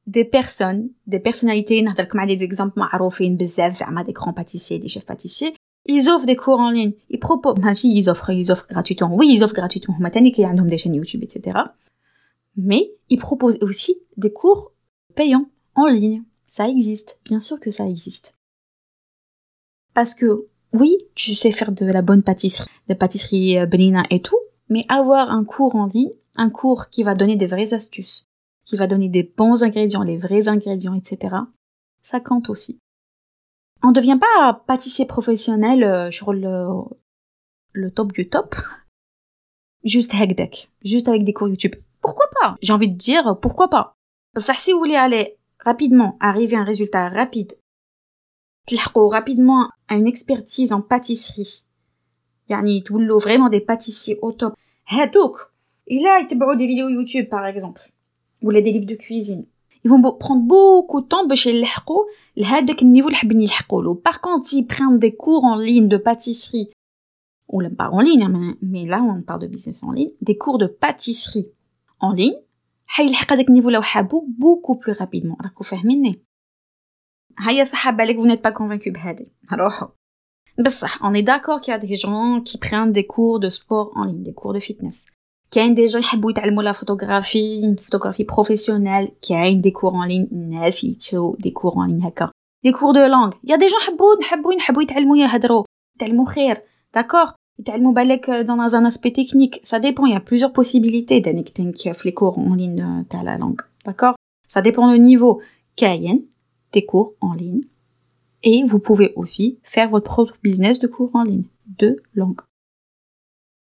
des 0.07 0.25
personnes 0.25 0.89
des 1.07 1.19
personnalités 1.19 1.83
نهضر 1.83 2.03
لكم 2.03 2.19
على 2.19 2.37
des 2.37 2.41
exemples 2.41 2.77
معروفين 2.77 3.37
بزاف 3.37 3.77
زعما 3.77 4.03
des 4.03 4.13
grands 4.13 4.33
pâtissiers 4.33 4.79
des 4.79 4.87
chefs 4.87 5.05
pâtissiers 5.05 5.53
ils 5.89 6.09
offrent 6.09 6.25
des 6.25 6.35
cours 6.35 6.59
en 6.59 6.71
ligne 6.71 6.93
ils 7.09 7.19
proposent 7.19 7.59
ماشي 7.59 7.87
ils 7.87 8.09
offrent 8.09 8.31
ils 8.31 8.51
offrent 8.51 8.67
gratuitement 8.67 9.15
oui 9.15 9.27
ils 9.33 9.43
offrent 9.43 9.55
gratuitement 9.55 9.95
هما 9.95 10.09
تاني 10.09 10.31
كي 10.31 10.45
عندهم 10.45 10.69
des 10.69 10.77
chaînes 10.77 10.95
YouTube 10.95 11.23
etc 11.23 11.57
mais 12.57 12.83
ils 13.09 13.19
proposent 13.19 13.57
aussi 13.61 13.95
des 14.17 14.33
cours 14.33 14.71
payants 15.15 15.47
en 15.75 15.87
ligne 15.87 16.23
ça 16.52 16.68
existe 16.68 17.20
bien 17.24 17.40
sûr 17.40 17.58
que 17.58 17.70
ça 17.70 17.88
existe 17.88 18.36
parce 19.94 20.14
que 20.14 20.46
oui 20.72 20.98
tu 21.14 21.34
sais 21.34 21.52
faire 21.52 21.72
de 21.72 21.86
la 21.86 22.02
bonne 22.02 22.22
pâtisserie 22.22 22.68
de 22.88 22.94
pâtisserie 22.94 23.58
euh, 23.58 23.66
benina 23.66 24.02
et 24.10 24.20
tout 24.20 24.38
mais 24.68 24.84
avoir 24.88 25.30
un 25.30 25.44
cours 25.44 25.76
en 25.76 25.86
ligne 25.86 26.12
un 26.36 26.50
cours 26.50 26.88
qui 26.90 27.02
va 27.02 27.14
donner 27.14 27.36
des 27.36 27.46
vraies 27.46 27.72
astuces 27.72 28.26
qui 28.64 28.76
va 28.76 28.86
donner 28.86 29.08
des 29.08 29.22
bons 29.22 29.62
ingrédients, 29.62 30.02
les 30.02 30.16
vrais 30.16 30.48
ingrédients, 30.48 30.94
etc. 30.94 31.36
Ça 32.02 32.20
compte 32.20 32.50
aussi. 32.50 32.78
On 33.82 33.88
ne 33.88 33.94
devient 33.94 34.18
pas 34.20 34.62
pâtissier 34.66 35.06
professionnel 35.06 35.82
euh, 35.84 36.10
sur 36.10 36.32
le, 36.32 36.66
le 37.72 37.90
top 37.90 38.12
du 38.12 38.28
top. 38.28 38.54
Juste 39.84 40.14
deck, 40.14 40.70
juste 40.84 41.08
avec 41.08 41.24
des 41.24 41.32
cours 41.32 41.48
YouTube. 41.48 41.74
Pourquoi 42.00 42.26
pas? 42.40 42.56
J'ai 42.62 42.72
envie 42.72 42.88
de 42.88 42.96
dire 42.96 43.36
pourquoi 43.42 43.68
pas? 43.68 43.96
Ça, 44.36 44.54
si 44.54 44.70
vous 44.70 44.78
voulez 44.78 44.94
aller 44.94 45.38
rapidement, 45.63 46.17
arriver 46.19 46.55
à 46.55 46.61
un 46.61 46.63
résultat 46.63 47.09
rapide, 47.09 47.53
rapidement 48.95 49.69
à 49.87 49.95
une 49.95 50.07
expertise 50.07 50.73
en 50.73 50.81
pâtisserie, 50.81 51.67
يعني 52.49 52.81
تولوا 52.81 53.19
vraiment 53.19 53.49
des 53.49 53.59
pâtissiers 53.59 54.17
au 54.21 54.31
top. 54.31 54.53
هادوك 54.87 55.51
إلا 55.91 56.19
يتبعوا 56.19 56.55
des 56.55 56.67
vidéos 56.67 56.89
YouTube 56.89 57.29
par 57.29 57.45
exemple 57.45 57.91
ou 58.41 58.51
des 58.51 58.61
livres 58.61 58.85
de 58.85 58.95
cuisine 58.95 59.45
ils 59.83 59.89
vont 59.89 60.01
prendre 60.01 60.43
beaucoup 60.43 61.01
de 61.01 61.07
temps 61.07 61.27
باش 61.27 61.45
يلحقوا 61.45 62.05
لهذاك 62.37 62.81
النيفو 62.81 63.07
اللي 63.07 63.17
حابين 63.17 63.41
يلحقوا 63.41 63.83
له 63.83 64.01
par 64.09 64.21
contre 64.21 64.47
s'ils 64.47 64.67
prennent 64.67 64.99
des 64.99 65.15
cours 65.15 65.43
en 65.43 65.55
ligne 65.55 65.87
de 65.87 65.97
pâtisserie 65.97 66.69
ou 67.49 67.61
pas 67.77 67.89
en 67.89 67.99
ligne 67.99 68.27
mais, 68.27 68.55
mais 68.61 68.85
là 68.85 69.01
on 69.01 69.21
parle 69.21 69.41
de 69.41 69.47
business 69.47 69.83
en 69.83 69.91
ligne 69.91 70.11
des 70.21 70.37
cours 70.37 70.57
de 70.57 70.67
pâtisserie 70.67 71.49
en 71.99 72.11
ligne 72.13 72.39
حيلحق 72.94 73.32
هذاك 73.32 73.48
النيفو 73.48 73.70
لو 73.70 73.82
حابو 73.82 74.26
بوكو 74.38 74.74
بلو 74.74 74.94
رابيدمون 75.00 75.36
راكو 75.42 75.64
فاهميني؟ 75.64 76.22
هيا 77.38 77.64
صحاب 77.64 77.96
بالك 77.96 78.16
vous 78.16 78.26
n'êtes 78.26 78.42
pas 78.42 78.88
بهادي 78.88 79.32
روحو. 79.52 79.88
بصح 80.64 81.04
اوني 81.04 81.22
داكور 81.22 81.58
كي 81.58 81.78
دي 81.78 81.94
جون 81.94 82.42
كي 82.44 82.58
بران 82.58 82.92
دي 82.92 83.02
كور 83.02 83.38
دو 83.38 83.50
سبور 83.50 83.92
اون 83.96 84.06
لين 84.06 84.22
دي 84.22 84.32
كور 84.32 84.52
دو 84.52 84.60
فيتنس 84.60 85.06
كاين 85.50 85.74
دي 85.74 85.86
جون 85.86 86.02
يحبوا 86.02 86.30
يتعلموا 86.30 86.62
لا 86.62 86.72
فوتوغرافي 86.72 87.76
فوتوغرافي 87.78 88.24
بروفيسيونيل 88.24 89.08
كاين 89.28 89.60
دي 89.60 89.70
كور 89.70 89.90
اون 89.90 90.08
لين 90.08 90.28
ناس 90.32 90.84
يشرو 90.84 91.36
دي 91.40 91.50
كور 91.50 91.72
اون 91.72 91.88
لين 91.88 92.02
هكا. 92.02 92.30
دي 92.64 92.72
كور 92.72 92.94
دو 92.94 93.06
لونغ 93.06 93.32
يا 93.44 93.56
دي 93.56 93.66
جون 93.66 93.80
حبوا 93.80 94.20
نحبو 94.20 94.52
نحبوا 94.52 94.82
يتعلموا 94.82 95.16
يهضروا 95.16 95.64
يتعلموا 95.96 96.26
خير. 96.26 96.62
داكور 96.94 97.32
يتعلموا 97.59 97.93
بالك 97.93 98.29
dans 98.29 98.75
un 98.75 98.85
aspect 98.85 99.11
technique 99.11 99.59
ça 99.63 99.79
dépend 99.79 100.05
il 100.05 100.13
y 100.13 100.15
a 100.15 100.19
plusieurs 100.19 100.53
possibilités 100.53 101.21
d'انك 101.21 101.49
تنك 101.49 101.91
في 101.91 102.09
لي 102.09 102.11
كور 102.11 102.33
en 102.33 102.55
ligne 102.55 103.07
تاع 103.09 103.23
la 103.23 103.37
langue 103.37 103.61
d'accord 103.85 104.15
ça 104.47 104.61
dépend 104.61 104.91
le 104.91 104.97
niveau 104.97 105.41
كاين 105.77 106.27
des 106.73 106.85
cours 106.85 107.13
en 107.21 107.33
ligne 107.33 107.63
et 108.43 108.63
vous 108.63 108.79
pouvez 108.79 109.13
aussi 109.15 109.59
faire 109.63 109.89
votre 109.89 110.09
propre 110.11 110.33
business 110.43 110.79
de 110.79 110.87
cours 110.87 111.11
en 111.13 111.23
ligne 111.23 111.47
de 111.81 111.89
langue 112.15 112.41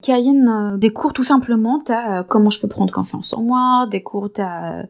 a 0.07 0.77
des 0.77 0.93
cours 0.97 1.13
tout 1.13 1.27
simplement 1.33 1.77
t'as 1.87 2.23
comment 2.23 2.51
je 2.55 2.59
peux 2.61 2.71
prendre 2.77 2.93
confiance 2.99 3.33
en 3.33 3.41
moi 3.51 3.87
des 3.93 4.03
cours 4.09 4.29
t'as 4.37 4.85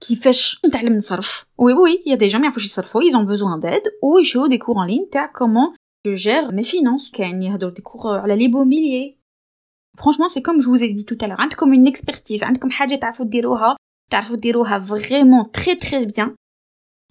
كيفاش 0.00 0.60
نتعلم 0.66 0.92
نصرف 0.96 1.46
oui 1.62 1.72
oui 1.72 2.02
il 2.06 2.10
y 2.10 2.14
a 2.14 2.16
des 2.16 2.30
gens 2.30 2.40
qui 2.52 2.60
يصرفوا 2.60 3.02
ils 3.02 3.16
ont 3.16 3.24
besoin 3.24 3.58
d'aide 3.58 3.86
ou 4.02 4.18
يشرو 4.18 4.46
des 4.48 4.58
cours 4.58 4.76
en 4.76 4.84
ligne 4.84 5.06
t'as 5.10 5.28
comment 5.28 5.72
je 6.06 6.14
gère 6.14 6.52
mes 6.52 6.62
finances 6.62 7.10
كاين 7.12 7.42
يهضروا 7.42 7.74
des 7.74 7.82
cours 7.82 8.06
على 8.06 8.36
l'immobilier 8.36 9.18
franchement 9.98 10.28
c'est 10.28 10.42
comme 10.42 10.60
je 10.60 10.68
vous 10.68 10.82
ai 10.82 10.92
dit 10.92 11.04
tout 11.04 11.18
à 11.20 11.26
l'heure 11.26 11.48
comme 11.56 11.72
une 11.72 11.86
expertise 11.86 12.42
عندكم 12.42 12.70
حاجه 12.70 12.94
تعرفوا 12.94 13.26
ديروها 13.26 13.76
تعرفوا 14.10 14.36
ديروها 14.36 14.78
vraiment 14.78 15.50
très 15.58 15.76
très 15.76 16.06
bien 16.06 16.30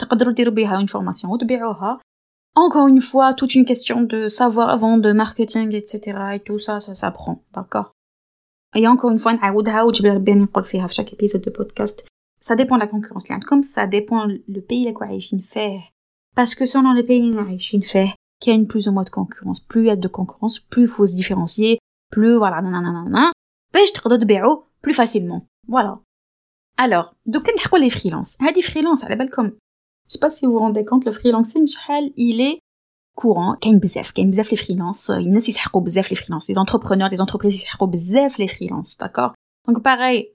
تقدروا 0.02 0.34
ديروا 0.34 0.54
بها 0.54 0.80
une 0.82 0.90
formation 0.90 1.26
وتبيعوها 1.26 2.00
encore 2.56 2.88
une 2.88 3.02
fois, 3.02 3.34
toute 3.34 3.56
une 3.56 3.66
question 3.66 4.02
de 4.02 4.30
savoir-vendre, 4.30 5.02
de 5.02 5.12
marketing, 5.12 5.74
etc. 5.74 6.36
Et 6.36 6.40
tout 6.40 6.60
ça, 6.60 6.80
ça 6.80 6.94
s'apprend, 6.94 7.44
d'accord 7.54 7.94
Et 8.76 8.88
encore 8.88 9.10
une 9.10 9.18
fois, 9.18 9.34
chaque 10.90 11.14
épisode 11.14 11.42
de 11.42 11.50
podcast, 11.50 12.06
ça 12.40 12.56
dépend 12.56 12.76
de 12.76 12.82
la 12.82 12.88
concurrence. 12.88 13.28
Comme 13.48 13.64
ça 13.64 13.88
dépend 13.88 14.26
le 14.26 14.62
pays 14.62 14.94
où 14.96 15.04
ils 15.04 15.42
fait. 15.42 15.80
Parce 16.36 16.54
que 16.54 16.68
selon 16.68 16.94
le 16.94 17.04
pays 17.04 17.32
où 17.32 17.50
ils 17.50 17.84
fait, 17.84 18.10
qu'il 18.40 18.54
y 18.54 18.56
a 18.56 18.60
une 18.60 18.68
plus 18.68 18.88
ou 18.88 18.92
moins 18.92 19.04
de 19.04 19.10
concurrence. 19.10 19.60
Plus 19.60 19.82
il 19.82 19.88
y 19.88 19.90
a 19.90 19.96
de 19.96 20.08
concurrence, 20.08 20.60
plus 20.60 20.84
il 20.84 20.88
faut 20.88 21.08
se 21.08 21.16
différencier, 21.16 21.80
plus 22.12 22.36
voilà, 22.36 22.62
nanana, 22.62 23.32
plus 24.82 24.94
facilement. 24.94 25.48
Voilà. 25.68 26.00
Alors, 26.78 27.16
donc, 27.26 27.50
les 27.80 27.90
freelances. 27.90 28.38
Les 28.56 28.62
freelances, 28.62 29.04
à 29.04 29.10
la 29.10 29.16
belle 29.16 29.30
comme 29.30 29.54
je 30.08 30.14
sais 30.14 30.20
pas 30.20 30.30
si 30.30 30.46
vous 30.46 30.54
vous 30.54 30.60
rendez 30.60 30.86
compte 30.86 31.06
le 31.06 31.12
freelancing 31.12 31.66
il 32.18 32.42
est 32.42 32.60
courant 33.16 33.56
كاين 33.62 33.80
بزاف 33.80 34.12
كاين 34.12 34.30
بزاف 34.30 34.54
les 34.54 34.58
freelances 34.58 35.10
الناس 35.10 35.50
يسحقوا 35.50 35.82
بزاف 35.82 36.14
les 36.14 36.18
freelances 36.18 36.48
les 36.50 36.58
entrepreneurs 36.58 37.10
les 37.10 37.22
entreprises 37.22 37.56
يسحقوا 37.56 37.88
بزاف 37.88 38.42
les 38.42 38.48
freelances 38.48 38.98
d'accord 39.00 39.34
donc 39.68 39.80
pareil 39.80 40.34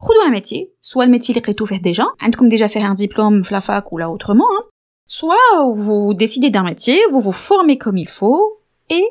خذوا 0.00 0.28
un 0.28 0.30
métier 0.30 0.74
soit 0.82 1.06
le 1.06 1.10
métier 1.10 1.30
اللي 1.30 1.40
قريتو 1.40 1.64
فيه 1.64 1.80
déjà 1.82 2.04
عندكم 2.20 2.50
déjà 2.50 2.68
fait 2.68 2.82
un 2.82 2.94
diplôme 2.94 3.42
في 3.42 3.54
la 3.54 3.60
fac 3.60 3.92
ou 3.92 3.98
là 3.98 4.10
autrement 4.10 4.46
hein. 4.58 4.64
soit 5.06 5.70
vous 5.72 6.14
décidez 6.14 6.50
d'un 6.50 6.62
métier 6.62 6.98
vous 7.12 7.20
vous 7.20 7.32
formez 7.32 7.78
comme 7.78 7.96
il 7.96 8.08
faut 8.08 8.60
et 8.90 9.06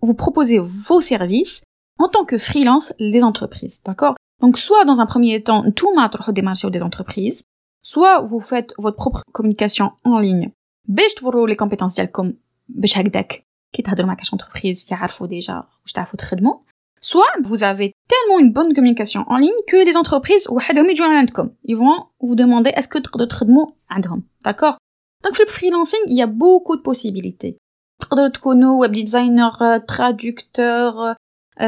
vous 0.00 0.14
proposez 0.14 0.58
vos 0.58 1.00
services 1.00 1.62
en 1.98 2.08
tant 2.08 2.24
que 2.24 2.38
freelance 2.38 2.92
les 2.98 3.22
entreprises 3.22 3.82
d'accord 3.82 4.14
donc 4.40 4.58
soit 4.58 4.84
dans 4.84 5.00
un 5.00 5.06
premier 5.06 5.42
temps 5.42 5.62
tout 5.70 5.90
تروحوا 6.12 6.32
démarcher 6.32 6.70
des 6.70 6.82
entreprises 6.82 7.44
soit 7.82 8.20
vous 8.20 8.40
faites 8.40 8.74
votre 8.78 8.96
propre 8.96 9.22
communication 9.32 9.92
en 10.04 10.18
ligne 10.18 10.50
باش 10.88 11.14
توروا 11.14 11.48
les 11.48 11.56
compétences 11.56 11.96
ديالكم 11.96 12.32
باش 12.68 12.98
هكداك 12.98 13.44
كي 13.72 13.82
تهضروا 13.82 14.08
مع 14.08 14.14
كاش 14.14 14.34
entreprise 14.34 14.92
يعرفوا 14.92 15.26
déjà 15.26 15.64
واش 15.82 15.92
تعرفوا 15.94 16.18
تخدموا 16.18 16.54
soit 17.00 17.42
vous 17.44 17.62
avez 17.64 17.92
tellement 18.08 18.38
une 18.38 18.52
bonne 18.52 18.74
communication 18.74 19.24
en 19.28 19.36
ligne 19.36 19.62
que 19.70 19.76
les 19.88 19.96
entreprises 19.96 20.50
وحدهم 20.50 20.90
يجوا 20.90 21.06
عندكم 21.06 21.50
ils 21.68 21.76
vont 21.76 22.04
vous 22.20 22.34
demander 22.34 22.70
est-ce 22.70 22.88
que 22.88 23.02
تقدروا 23.02 23.28
تخدموا 23.28 23.66
عندهم 23.90 24.22
d'accord 24.48 24.76
donc 25.26 25.34
في 25.34 25.44
freelancing 25.44 26.10
il 26.10 26.16
y 26.16 26.22
a 26.22 26.26
beaucoup 26.26 26.76
de 26.76 26.82
possibilités 26.82 27.56
تقدروا 28.00 28.28
تكونوا 28.28 28.86
web 28.86 28.90
designer 28.90 29.80
traducteur 29.92 31.16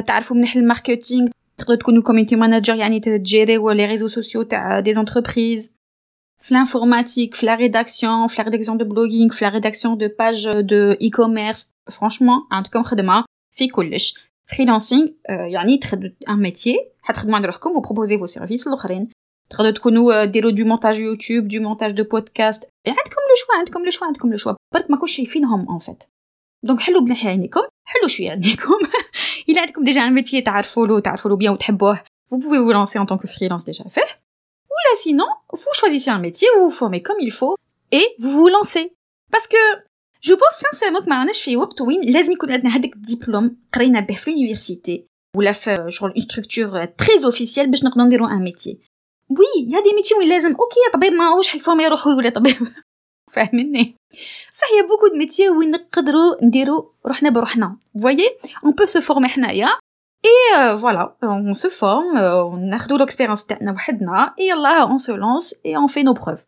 تعرفوا 0.07 0.37
مليح 0.37 0.57
الماركتينغ 0.57 1.29
تقدروا 1.59 1.79
تكونوا 1.79 2.03
community 2.03 2.37
manager 2.37 2.75
يعني 2.75 3.01
تجيريو 3.01 3.73
les 3.73 3.99
réseaux 3.99 4.13
sociaux 4.15 4.43
تاع 4.43 4.81
des 4.81 4.95
entreprises 4.99 5.75
l'informatique, 6.51 7.43
la 7.43 7.57
rédaction, 7.57 8.27
la 8.37 8.45
rédaction 8.45 8.75
de 8.75 8.85
blogging, 8.85 9.31
la 9.41 9.51
rédaction 9.51 9.97
de 9.97 10.09
pages 10.09 10.45
de 10.45 10.97
e-commerce. 11.01 11.73
Franchement, 11.91 12.47
un 12.51 12.63
truc 12.63 12.75
comme 12.75 13.25
في 13.53 13.69
كلش. 13.69 14.15
Freelancing, 14.47 15.13
يعني 15.29 15.81
un 16.29 16.37
métier, 16.37 16.77
vous 17.09 17.83
proposez 17.83 18.17
vos 18.17 18.27
services 18.27 18.67
الاخرين. 18.67 19.09
تقدروا 19.51 19.71
تكونوا 19.71 20.25
ديروا 20.25 20.53
du 20.53 20.65
montage 20.65 20.97
YouTube, 20.97 21.47
du 21.49 21.61
montage 21.61 21.95
de 21.95 22.03
podcast. 22.03 22.67
عندكم 22.87 23.23
le 23.31 23.37
choix, 23.41 23.59
عندكم 23.59 23.85
le 23.85 23.93
choix, 23.95 24.03
عندكم 24.03 24.37
le 24.37 24.41
choix. 24.41 24.55
برك 24.75 24.91
ما 24.91 24.97
كلش 24.97 25.17
شايفينهم 25.17 25.79
en 25.79 25.83
fait. 25.85 26.09
دونك 26.63 26.81
حلوا 26.81 27.01
بنحي 27.01 27.29
عينيكم 27.29 27.61
حلوا 27.85 28.09
شويه 28.09 28.31
عينيكم 28.31 28.79
الا 29.49 29.61
عندكم 29.61 29.85
ديجا 29.85 30.05
ان 30.05 30.15
ميتيي 30.15 30.41
تعرفوا 30.41 30.87
له 30.87 31.01
تعرفوا 31.01 31.31
له 31.31 31.37
بيان 31.37 31.53
وتحبوه 31.53 32.01
vous 32.31 32.39
pouvez 32.39 32.59
vous 32.59 32.73
lancer 32.73 32.99
en 32.99 33.07
tant 33.07 33.19
que 33.19 33.29
freelance 33.29 33.65
déjà 33.65 33.85
fait 33.91 34.25
là 34.85 34.97
sinon, 34.97 35.27
vous 35.53 35.75
choisissez 35.75 36.11
un 36.11 36.19
métier, 36.19 36.49
vous 36.57 36.65
vous 36.65 36.71
formez 36.71 37.03
comme 37.03 37.21
il 37.21 37.33
faut, 37.33 37.57
et 37.93 38.07
vous 38.19 38.31
vous 38.31 38.49
lancez. 38.49 38.93
Parce 39.31 39.47
que, 39.47 39.57
je 40.21 40.35
pense 40.35 40.57
sincèrement 40.67 41.03
que 41.03 41.09
معناش 41.09 41.43
في 41.43 41.57
وقت 41.57 41.81
وين 41.81 42.01
لازم 42.03 42.33
يكون 42.33 42.53
عندنا 42.53 42.77
هذاك 42.77 42.97
الدبلوم 42.97 43.57
قرينا 43.73 44.01
به 44.01 44.15
في 44.15 44.31
l'université 44.31 45.01
ولا 45.37 45.53
في 45.53 45.91
genre 45.91 46.13
une 46.17 46.23
structure 46.23 46.87
très 47.03 47.25
officielle 47.25 47.67
باش 47.67 47.85
نقدروا 47.85 48.07
نديروا 48.07 48.29
un 48.29 48.43
métier. 48.51 48.77
Oui, 49.30 49.46
il 49.58 49.70
y 49.70 49.76
a 49.76 49.82
des 49.82 49.94
métiers 49.94 50.16
où 50.18 50.22
لازم 50.22 50.50
أوكي 50.50 50.80
طبيب 50.94 51.14
ماهوش 51.14 51.48
حيفورمي 51.48 51.88
روحو 51.88 52.10
يولي 52.10 52.32
طبيب. 52.32 52.68
فاهميني 53.34 53.96
صح 54.52 54.68
يا 54.78 54.88
بوكو 54.88 55.08
دو 55.08 55.18
ميتيي 55.18 55.50
وين 55.50 55.72
نقدروا 55.72 56.46
نديرو 56.46 56.94
روحنا 57.06 57.30
بروحنا. 57.30 57.78
فوايي 58.02 58.30
اون 58.64 58.72
بو 58.72 58.86
سو 58.86 59.02
فورمي 59.02 59.28
حنايا 59.28 59.68
اي 60.26 60.78
فوالا 60.78 61.16
اون 61.24 61.54
سو 61.54 61.70
فورم 61.70 62.18
ناخدو 62.60 62.98
لوكسبيريونس 62.98 63.46
تاعنا 63.46 63.72
وحدنا 63.72 64.34
اي 64.40 64.48
يلا 64.48 64.82
اون 64.82 64.98
سو 64.98 65.16
لونس 65.16 65.56
اي 65.66 65.76
اون 65.76 65.88
في 65.88 66.04
نو 66.04 66.14
بروف 66.14 66.40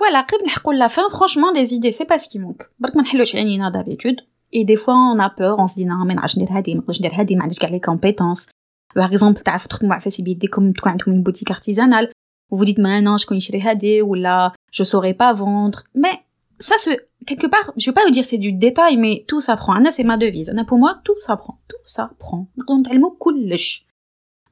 فوالا 0.00 0.20
قريب 0.20 0.42
نحكوا 0.46 0.72
لا 0.72 0.86
فان 0.86 1.08
فرانشمون 1.08 1.54
لي 1.54 1.64
زيدي 1.64 1.92
سي 1.92 2.04
با 2.04 2.16
سكي 2.16 2.38
مونك 2.38 2.70
برك 2.78 2.96
ما 2.96 3.02
نحلوش 3.02 3.36
عينينا 3.36 3.70
دابيتود 3.70 4.16
اي 4.54 4.64
دي 4.64 4.76
فوا 4.76 4.94
اون 4.94 5.20
ا 5.20 5.34
بور 5.38 5.58
اون 5.58 5.66
سدينا 5.66 5.94
ما 5.94 6.14
نعرفش 6.14 6.36
ندير 6.36 6.48
هادي 6.50 6.74
ما 6.74 6.80
نقدرش 6.80 6.98
ندير 6.98 7.12
هادي 7.14 7.36
ما 7.36 7.42
عنديش 7.42 7.58
كاع 7.58 7.70
لي 7.70 7.78
كومبيتونس 7.78 8.50
باغ 8.95 9.05
اكزومبل 9.05 9.39
تعرفوا 9.39 9.69
تخدموا 9.69 9.95
عفاسي 9.95 10.23
بيديكم 10.23 10.71
تكون 10.71 10.91
عندكم 10.91 11.11
une 11.11 11.23
boutique 11.23 11.51
artisanale 11.51 12.09
vous 12.51 12.65
dites 12.65 12.77
maintenant 12.77 13.17
je 13.17 13.25
connais 13.25 13.39
chez 13.39 13.61
Hadé 13.67 14.01
ou 14.01 14.13
là 14.13 14.53
je 14.71 14.83
saurais 14.83 15.13
pas 15.13 15.33
vendre 15.33 15.83
mais 15.95 16.15
ça 16.59 16.77
se 16.77 16.91
quelque 17.25 17.47
part 17.47 17.67
je 17.77 17.85
veux 17.89 17.93
pas 17.93 18.05
vous 18.05 18.11
dire 18.11 18.25
c'est 18.25 18.37
du 18.37 18.51
détail 18.53 18.97
mais 18.97 19.25
tout 19.27 19.41
s'apprend 19.41 19.73
Anna 19.73 19.91
c'est 19.91 20.03
ma 20.03 20.17
devise 20.17 20.49
Anna 20.49 20.63
pour 20.63 20.77
moi 20.77 20.91
tout 21.03 21.19
s'apprend 21.21 21.57
tout 21.67 21.85
s'apprend 21.87 22.47
نتعلموا 22.79 23.15
كلش 23.19 23.87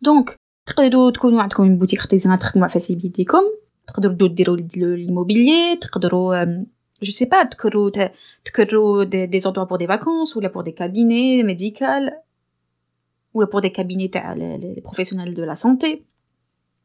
donc 0.07 0.35
تقدروا 0.65 1.11
تكونوا 1.11 1.41
عندكم 1.41 1.63
une 1.63 1.79
boutique 1.79 2.01
artisanale 2.01 2.39
تخدموا 2.39 2.65
عفاسي 2.65 2.95
بيديكم 2.95 3.43
تقدروا 3.87 4.27
ديروا 4.27 4.57
l'immobilier 4.97 5.79
تقدروا 5.81 6.45
je 7.05 7.11
sais 7.11 7.25
pas 7.25 7.49
تكروا 7.51 7.89
تكروا 8.45 9.05
des, 9.05 9.27
des 9.27 9.47
endroits 9.47 9.67
pour 9.67 9.77
des 9.77 9.87
vacances 9.87 10.35
ou 10.35 10.39
là 10.39 10.49
pour 10.49 10.63
des 10.63 10.73
cabinets 10.73 11.43
médicaux 13.35 13.43
ou 13.43 13.45
pour 13.51 13.61
des 13.61 13.71
cabinets 13.71 14.11
les 14.75 14.81
professionnels 14.81 15.33
de 15.33 15.43
la 15.43 15.55
santé 15.55 16.03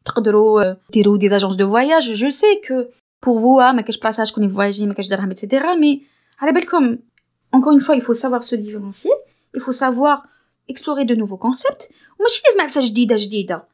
تقدروا 0.04 0.76
ديروا 0.92 1.18
des 1.18 1.32
agences 1.32 1.56
de 1.56 1.64
voyage 1.64 2.14
je 2.14 2.30
sais 2.30 2.60
que 2.66 2.88
pour 3.20 3.38
vous 3.38 3.58
ah 3.60 3.72
mais 3.72 3.84
que 3.84 3.92
je 3.92 3.98
place 3.98 4.20
je 4.28 4.32
connais 4.32 4.46
voyager 4.46 4.86
mais 4.86 4.94
que 4.94 5.02
je 5.02 5.08
درهم 5.08 5.30
etc 5.30 5.46
mais 5.80 6.02
على 6.40 6.52
بالكم 6.52 6.98
encore 7.56 7.72
une 7.72 7.80
fois 7.80 7.96
il 7.96 8.02
faut 8.02 8.14
savoir 8.14 8.42
se 8.42 8.56
différencier 8.56 9.12
il 9.54 9.60
faut 9.60 9.72
savoir 9.72 10.26
explorer 10.68 11.04
de 11.04 11.14
nouveaux 11.14 11.40
concepts 11.46 11.92
وماشي 12.20 12.42
لازم 12.46 12.60
عرفه 12.60 12.80
جديده 12.80 13.16
جديده 13.16 13.68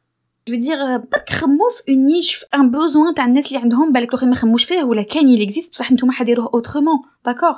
je 0.49 0.53
veux 0.53 0.59
dire 0.59 1.07
برك 1.13 1.31
خمو 1.31 1.69
في 1.71 1.83
une 1.93 2.07
niche 2.11 2.45
un 2.57 2.71
besoin 2.71 3.15
تاع 3.17 3.25
الناس 3.25 3.47
اللي 3.49 3.59
عندهم 3.59 3.93
بالك 3.93 4.09
الاخرين 4.09 4.31
ما 4.31 4.37
خموش 4.37 4.65
فيه 4.65 4.85
ولا 4.85 5.03
كان 5.03 5.37
il 5.37 5.51
existe 5.51 5.71
بصح 5.71 5.93
نتوما 5.93 6.13
حديروه 6.13 6.49
autrement 6.49 7.07
d'accord 7.29 7.57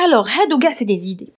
alors 0.00 0.28
هادو 0.28 0.58
كاع 0.58 0.72
سي 0.72 0.84
des 0.84 1.16
idées 1.16 1.35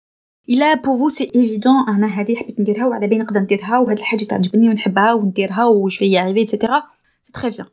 إلا 0.49 0.73
بوفو 0.73 1.09
سي 1.09 1.31
ايفيدون 1.35 1.89
أنا 1.89 2.07
هذه 2.07 2.35
حبيت 2.35 2.59
نديرها 2.59 2.85
وعلى 2.85 3.07
بالي 3.07 3.19
نقدر 3.21 3.39
نديرها 3.39 3.79
وهاد 3.79 3.97
الحاجة 3.97 4.23
تعجبني 4.23 4.69
ونحبها 4.69 5.13
ونديرها 5.13 5.65
وش 5.65 5.97
في 5.97 6.21
اريفي 6.21 6.39
ايتترا 6.39 6.83
سي 7.21 7.31
تري 7.31 7.49
بيان 7.49 7.67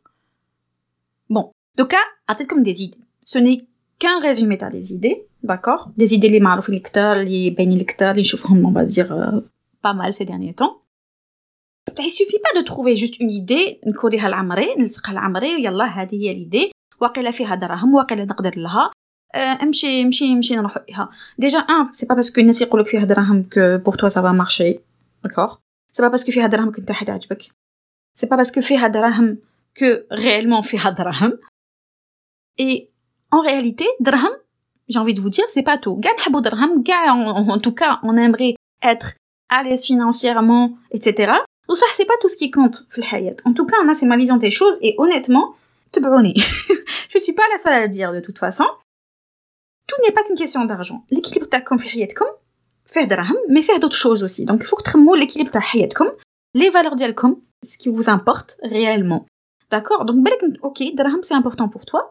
بون 1.31 1.45
دوكا 1.77 1.99
عطيتكم 2.29 2.63
دي 2.63 2.73
زيدي 2.73 2.99
سو 3.25 3.39
ني 3.39 3.67
كان 4.01 4.23
ريزومي 4.23 4.57
تاع 4.57 4.69
لي 4.69 4.83
زيدي 4.83 5.23
داكور 5.43 5.79
دي 5.97 6.07
زيدي 6.07 6.27
اللي 6.27 6.41
معروفين 6.41 6.75
الكتار 6.75 7.23
لي 7.23 7.51
باينين 7.51 7.81
الكتار 7.81 8.15
لي 8.15 8.21
نشوفهم 8.21 8.67
اون 8.67 8.87
دير 8.87 9.09
با 9.85 9.93
مال 9.93 10.15
سي 10.15 10.25
ديرني 10.25 10.53
طون 10.53 10.69
بتاع 11.87 12.05
يسوفي 12.05 12.37
با 12.37 12.61
دو 12.61 12.67
تروفي 12.67 12.95
جوست 12.95 13.21
اون 13.21 13.31
ايدي 13.31 13.81
نكوريها 13.87 14.29
لعمري 14.29 14.75
نلصقها 14.75 15.13
لعمري 15.13 15.55
ويلا 15.55 15.85
هذه 15.85 16.15
هي 16.15 16.35
ليدي 16.35 16.73
واقيلا 17.01 17.31
فيها 17.31 17.55
دراهم 17.55 17.95
واقيلا 17.95 18.25
نقدر 18.25 18.59
لها 18.59 18.91
امشي 19.36 20.02
امشي 20.02 20.34
امشي 20.34 20.56
نروح 20.56 20.78
بها 20.78 21.10
ديجا 21.38 21.58
ان 21.58 21.94
سي 21.94 22.06
با 22.06 22.16
باسكو 22.16 22.42
الناس 22.42 22.62
يقولك 22.62 22.88
فيها 22.88 23.06
دراهم 23.06 23.44
كو 23.44 23.78
بور 23.78 23.96
توا 23.96 24.10
سا 24.10 24.22
فا 24.22 24.32
مارشي 24.32 24.80
داكوغ 25.24 25.58
سي 25.92 26.02
با 26.02 26.08
باسكو 26.08 26.32
فيها 26.32 26.48
دراهم 26.48 26.72
كنت 26.72 26.92
حتعجبك 26.92 27.42
سي 28.16 28.28
با 28.28 28.36
باسكو 28.36 28.62
فيها 28.62 28.88
دراهم 28.88 29.38
كو 29.78 29.86
ريالمون 30.14 30.62
فيها 30.62 30.90
دراهم 30.90 31.40
اي 32.60 32.88
en 33.36 33.40
réalité 33.40 33.86
درهم 34.00 34.32
j'ai 34.92 35.00
envie 35.00 35.14
de 35.14 35.22
vous 35.22 35.30
dire 35.30 35.46
c'est 35.50 35.64
pas 35.64 35.78
tout 35.78 36.00
كاع 36.04 36.12
نحبو 36.18 36.40
درهم 36.40 36.84
كاع 36.84 37.36
en 37.56 37.60
tout 37.60 37.74
cas 37.74 38.00
on 38.04 38.18
aimerait 38.18 38.56
être 38.86 39.14
à 39.54 39.64
l'aise 39.64 39.86
financièrement 39.86 40.72
etc 40.92 41.32
بصح 41.70 41.94
c'est 41.94 42.06
pas 42.06 42.18
tout 42.22 42.30
ce 42.30 42.38
qui 42.38 42.52
compte 42.52 42.86
في 42.90 42.98
الحياة 42.98 43.36
en 43.48 43.54
tout 43.54 43.66
cas 43.66 43.82
انا 43.84 43.94
c'est 43.94 44.06
ma 44.06 44.18
vision 44.18 44.38
des 44.38 44.52
choses 44.52 44.78
et 44.82 44.96
honnêtement 44.98 45.56
تبعوني 45.92 46.34
je 47.14 47.20
suis 47.20 47.34
pas 47.34 47.48
la 47.54 47.58
seule 47.58 47.74
à 47.74 47.82
le 47.82 47.90
dire 47.90 48.12
de 48.14 48.20
toute 48.20 48.40
façon 48.40 48.66
tout 49.88 50.02
n'est 50.04 50.14
pas 50.14 50.24
qu'une 50.24 50.38
question 50.38 50.66
d'argent 50.66 51.06
l'équilibre 51.12 51.50
تاعكم 51.50 51.78
في 51.78 51.90
حياتكم 51.90 52.26
فيه 52.86 53.04
دراهم 53.04 53.38
mais 53.50 53.62
فيه 53.62 53.80
d'autres 53.80 54.02
choses 54.08 54.24
aussi 54.24 54.46
donc 54.46 54.60
il 54.62 54.66
faut 54.66 54.78
que 54.78 54.84
تخمموا 54.84 55.18
l'équilibre 55.18 55.52
تاع 55.52 55.62
حياتكم 55.62 56.06
les 56.58 56.70
valeurs 56.70 56.96
ديالكم 56.96 57.42
ce 57.66 57.78
qui 57.78 57.90
vous 57.90 58.10
importe 58.10 58.58
réellement 58.64 59.26
d'accord 59.74 60.06
donc 60.06 60.16
بالك 60.16 60.60
ok 60.64 60.96
دراهم 60.96 61.22
c'est 61.22 61.36
important 61.36 61.70
pour 61.70 61.86
toi 61.86 62.10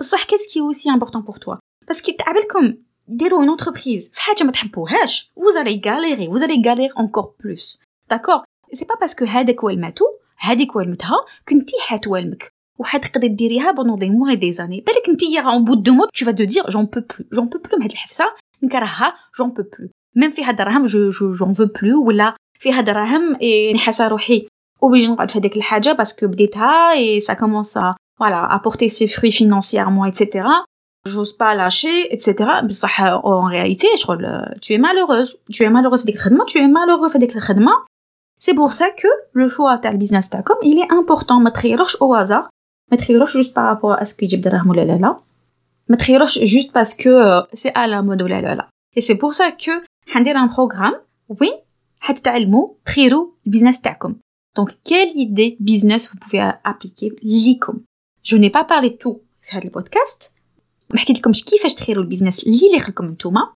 بصح 0.00 0.24
qu'est-ce 0.24 0.48
qui 0.48 0.58
est 0.58 0.62
aussi 0.62 0.90
important 0.90 1.22
pour 1.22 1.38
toi 1.40 1.58
parce 1.86 2.00
que 2.00 2.16
تعبلكم 2.16 2.74
ديروا 3.08 3.44
une 3.44 3.50
entreprise 3.50 4.12
في 4.12 4.20
حاجه 4.20 4.44
ما 4.44 4.52
تحبوهاش 4.52 5.32
vous 5.36 5.56
allez 5.62 5.78
galérer 5.80 6.28
vous 6.28 6.42
allez 6.42 6.58
galérer 6.58 6.92
encore 6.96 7.34
plus 7.42 7.78
d'accord 8.10 8.44
c'est 8.72 8.86
pas 8.86 8.98
parce 9.00 9.14
que 9.14 9.24
هذاك 9.24 9.62
والماتو 9.64 10.04
هذيك 10.38 10.76
والمتها 10.76 11.16
كنتي 11.48 11.76
حتوالمك 11.80 12.53
وحتقدري 12.78 13.28
ديريها 13.28 13.70
بونون 13.70 13.98
دي 13.98 14.10
موا 14.10 14.34
دي 14.34 14.52
زاني 14.52 14.84
بالك 14.86 15.08
نتيا 15.08 15.40
اون 15.40 15.64
بوت 15.64 15.78
دو 15.78 15.92
مو 15.92 16.06
tu 16.18 16.24
vas 16.24 16.32
te 16.32 16.42
dire 16.42 16.70
j'en 16.70 16.86
peux 16.86 17.04
plus 17.12 17.26
j'en 17.34 17.46
peux 17.46 17.60
plus 17.68 17.74
من 17.74 17.82
هاد 17.82 17.90
الحفسه 17.90 18.24
نكرهها 18.62 19.14
j'en 19.36 19.48
peux 19.48 19.64
plus 19.76 19.88
ميم 20.16 20.30
فيها 20.30 20.52
دراهم 20.52 20.84
جو 20.84 21.10
جو 21.10 21.34
j'en 21.36 21.52
veux 21.52 21.68
plus 21.78 22.06
ولا 22.06 22.34
فيها 22.58 22.80
دراهم 22.80 23.36
اي 23.42 23.72
نحس 23.72 24.00
روحي 24.00 24.46
وبيجي 24.82 25.06
نقعد 25.06 25.30
في 25.30 25.38
هذيك 25.38 25.56
الحاجه 25.56 25.92
باسكو 25.92 26.26
بديتها 26.26 26.92
اي 26.92 27.20
سا 27.20 27.34
كومونس 27.34 27.78
voilà 28.22 28.40
apporter 28.56 28.88
ses 28.88 29.08
fruits 29.08 29.36
financièrement 29.40 30.04
etc 30.10 30.22
j'ose 31.08 31.32
pas 31.40 31.54
lâcher 31.54 31.98
etc 32.14 32.28
بصح 32.64 33.00
en 33.24 33.44
réalité 33.44 33.88
je 33.96 34.58
tu 34.60 34.72
es 34.74 34.78
malheureuse 34.78 35.38
tu 35.52 35.62
es 35.64 35.70
malheureuse 35.70 36.00
في 36.00 36.06
ديك 36.06 36.16
الخدمه 36.16 36.44
tu 36.46 36.58
es 36.58 36.68
malheureux 36.68 37.12
في 37.12 37.18
ديك 37.18 37.36
الخدمه 37.36 37.72
c'est 38.44 38.54
pour 38.54 38.72
ça 38.72 38.86
que 39.00 39.08
le 39.34 39.48
choix 39.48 39.80
تاع 39.82 39.90
البيزنس 39.90 40.28
تاعكم 40.28 40.54
il 40.54 40.78
est 40.84 40.92
important 40.92 41.32
ما 41.32 41.50
تخيروش 41.50 41.96
au 41.96 42.14
hasard 42.14 42.48
ما 42.90 42.96
تخيروش 42.96 43.36
juste 43.36 43.54
par 43.54 43.64
rapport 43.74 44.02
à 44.02 44.04
ce 44.04 44.14
que 44.14 44.22
يجيب 44.22 44.40
دراهم 44.40 44.70
ولا 44.70 44.80
لا 44.80 44.92
لا 44.92 45.20
ما 45.88 45.96
تخيروش 45.96 46.38
juste 46.38 46.70
parce 46.72 46.94
que 46.94 47.46
c'est 47.54 47.72
à 47.74 47.86
la 47.86 48.02
mode 48.02 48.22
ولا 48.22 48.40
لا 48.40 48.54
لا 48.54 48.68
et 48.98 49.00
c'est 49.00 49.16
pour 49.16 49.34
ça 49.34 49.50
que 49.50 49.70
حندير 50.06 50.36
un 50.36 50.48
programme 50.48 50.94
وين 51.28 51.52
حتتعلموا 52.00 52.68
تخيروا 52.84 53.26
البيزنس 53.46 53.80
تاعكم 53.80 54.14
donc 54.60 54.68
quelle 54.88 55.16
idée 55.16 55.56
business 55.60 56.08
vous 56.10 56.18
pouvez 56.18 56.40
appliquer 56.64 57.14
ليكم 57.22 57.80
je 58.24 58.36
n'ai 58.36 58.50
pas 58.50 58.64
parlé 58.64 58.90
de 58.90 58.96
tout 58.96 59.20
في 59.42 59.56
هذا 59.56 59.64
البودكاست 59.64 60.34
ما 60.90 60.98
حكيت 60.98 61.18
لكمش 61.18 61.44
كيفاش 61.44 61.74
تخيروا 61.74 62.02
البيزنس 62.04 62.44
اللي 62.44 62.56
يليق 62.56 62.88
لكم 62.88 63.04
نتوما 63.04 63.52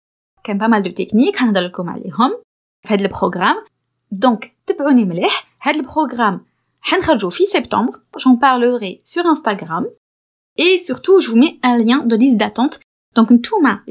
كان 0.44 0.58
با 0.58 0.66
مال 0.66 0.82
دو 0.82 0.90
تكنيك 0.90 1.42
هنهضر 1.42 1.60
لكم 1.60 1.90
عليهم 1.90 2.30
في 2.86 2.94
هذا 2.94 3.04
البروغرام 3.04 3.56
دونك 4.10 4.52
تبعوني 4.66 5.04
مليح 5.04 5.56
هذا 5.60 5.76
البروغرام 5.80 6.40
Hanrajo 6.89 7.29
fi 7.29 7.45
septembre, 7.45 7.99
j'en 8.17 8.37
parlerai 8.37 9.01
sur 9.03 9.25
Instagram. 9.25 9.85
Et 10.55 10.77
surtout, 10.77 11.19
je 11.19 11.29
vous 11.29 11.37
mets 11.37 11.59
un 11.61 11.77
lien 11.77 11.99
de 11.99 12.15
liste 12.15 12.37
d'attente. 12.37 12.79
Donc, 13.13 13.29
Ntouma, 13.31 13.81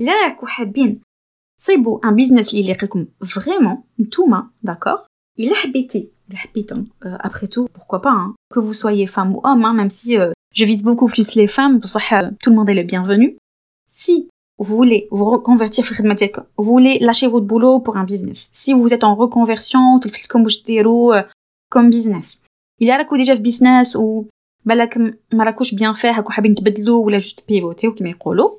c'est 1.58 1.78
beau, 1.78 2.00
un 2.02 2.12
business 2.12 2.52
li 2.52 2.72
vraiment, 3.20 3.86
Ntouma, 3.98 4.50
d'accord? 4.62 5.06
Il 5.36 5.52
a 5.52 5.68
bêté, 5.68 6.10
hein. 6.32 6.84
euh, 7.04 7.16
après 7.20 7.48
tout, 7.48 7.68
pourquoi 7.72 8.00
pas. 8.00 8.10
Hein? 8.10 8.34
Que 8.50 8.60
vous 8.60 8.74
soyez 8.74 9.06
femme 9.06 9.34
ou 9.34 9.40
homme, 9.44 9.64
hein, 9.64 9.74
même 9.74 9.90
si 9.90 10.18
euh, 10.18 10.32
je 10.54 10.64
vise 10.64 10.82
beaucoup 10.82 11.06
plus 11.06 11.34
les 11.34 11.46
femmes, 11.46 11.80
euh, 11.84 12.30
tout 12.42 12.50
le 12.50 12.56
monde 12.56 12.70
est 12.70 12.74
le 12.74 12.82
bienvenu. 12.82 13.36
Si 13.86 14.28
vous 14.58 14.76
voulez 14.76 15.06
vous 15.10 15.30
reconvertir, 15.30 15.84
vous 16.56 16.64
voulez 16.64 16.98
lâcher 17.00 17.26
votre 17.26 17.46
boulot 17.46 17.80
pour 17.80 17.98
un 17.98 18.04
business, 18.04 18.48
si 18.52 18.72
vous 18.72 18.94
êtes 18.94 19.04
en 19.04 19.14
reconversion, 19.14 20.00
comme 21.68 21.90
business, 21.90 22.42
الا 22.81 22.97
راكو 22.97 23.15
ديجا 23.15 23.35
في 23.35 23.41
بيزنس 23.41 23.95
و 23.95 24.25
بالك 24.65 24.97
ما 25.33 25.43
راكوش 25.43 25.75
بيان 25.75 25.93
فيه 25.93 26.11
هاكو 26.11 26.31
حابين 26.31 26.55
تبدلوا 26.55 27.05
ولا 27.05 27.17
جوست 27.17 27.47
بيفوتيو 27.47 27.93
كيما 27.93 28.09
يقولوا 28.09 28.49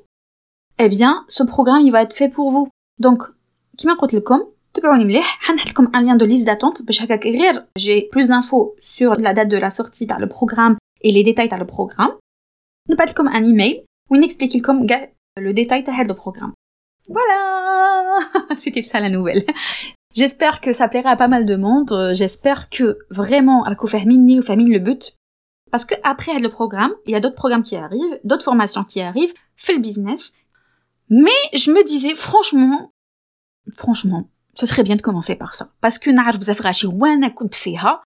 eh 0.81 0.89
bien 0.89 1.25
ce 1.27 1.43
programme 1.43 1.81
il 1.81 1.91
va 1.91 2.01
être 2.01 2.15
fait 2.15 2.29
pour 2.29 2.49
vous 2.51 2.67
donc 3.03 3.31
كيما 3.77 3.93
قلت 3.93 4.13
لكم 4.13 4.47
تبعوني 4.73 5.05
مليح 5.05 5.37
حنحط 5.41 5.69
لكم 5.69 5.87
un 5.87 6.01
lien 6.05 6.17
de 6.17 6.25
liste 6.25 6.45
d'attente 6.45 6.83
باش 6.83 7.01
هكاك 7.01 7.27
غير 7.27 7.65
j'ai 7.79 8.09
plus 8.15 8.27
d'infos 8.27 8.75
sur 8.79 9.15
la 9.15 9.33
date 9.33 9.47
de 9.47 9.57
la 9.57 9.69
sortie 9.69 10.07
تاع 10.07 10.19
le 10.19 10.27
programme 10.27 10.77
et 11.05 11.11
les 11.11 11.23
détails 11.23 11.49
تاع 11.49 11.59
le 11.59 11.65
programme 11.65 12.19
نبعث 12.89 13.09
لكم 13.09 13.29
un 13.29 13.43
email 13.43 13.85
وين 14.11 14.23
نexplique 14.23 14.55
لكم 14.55 14.87
كاع 14.87 15.13
le 15.39 15.53
détail 15.53 15.83
تاع 15.83 15.93
هذا 15.93 16.13
le 16.13 16.17
programme 16.17 16.53
voilà 17.09 18.55
c'était 18.55 18.81
ça 18.81 18.99
la 18.99 19.09
nouvelle 19.09 19.45
J'espère 20.15 20.61
que 20.61 20.73
ça 20.73 20.87
plaira 20.87 21.11
à 21.11 21.15
pas 21.15 21.27
mal 21.27 21.45
de 21.45 21.55
monde. 21.55 21.91
J'espère 22.13 22.69
que 22.69 22.97
vraiment, 23.09 23.63
راكو 23.67 23.87
فاهميني 23.87 24.39
وفاهمين 24.39 24.73
le 24.73 24.79
but. 24.79 25.17
Parce 25.71 25.85
que 25.85 25.95
après 26.03 26.37
le 26.39 26.49
programme, 26.49 26.93
il 27.07 27.11
y 27.13 27.15
a 27.15 27.19
d'autres 27.19 27.41
programmes 27.43 27.63
qui 27.63 27.75
arrivent, 27.75 28.19
d'autres 28.23 28.43
formations 28.43 28.83
qui 28.83 29.01
arrivent, 29.01 29.33
fait 29.55 29.73
le 29.73 29.79
business. 29.79 30.33
Mais 31.09 31.41
je 31.61 31.71
me 31.71 31.83
disais, 31.83 32.13
franchement, 32.13 32.91
franchement, 33.75 34.23
ce 34.59 34.65
serait 34.67 34.83
bien 34.83 34.95
de 34.95 35.01
commencer 35.01 35.35
par 35.35 35.55
ça. 35.55 35.65
Parce 35.81 35.97
que 35.97 36.09
نعرف 36.09 36.37
بزاف 36.37 36.61
غاشي 36.61 36.87
وانا 36.87 37.27
كنت 37.27 37.53
فيها 37.53 38.03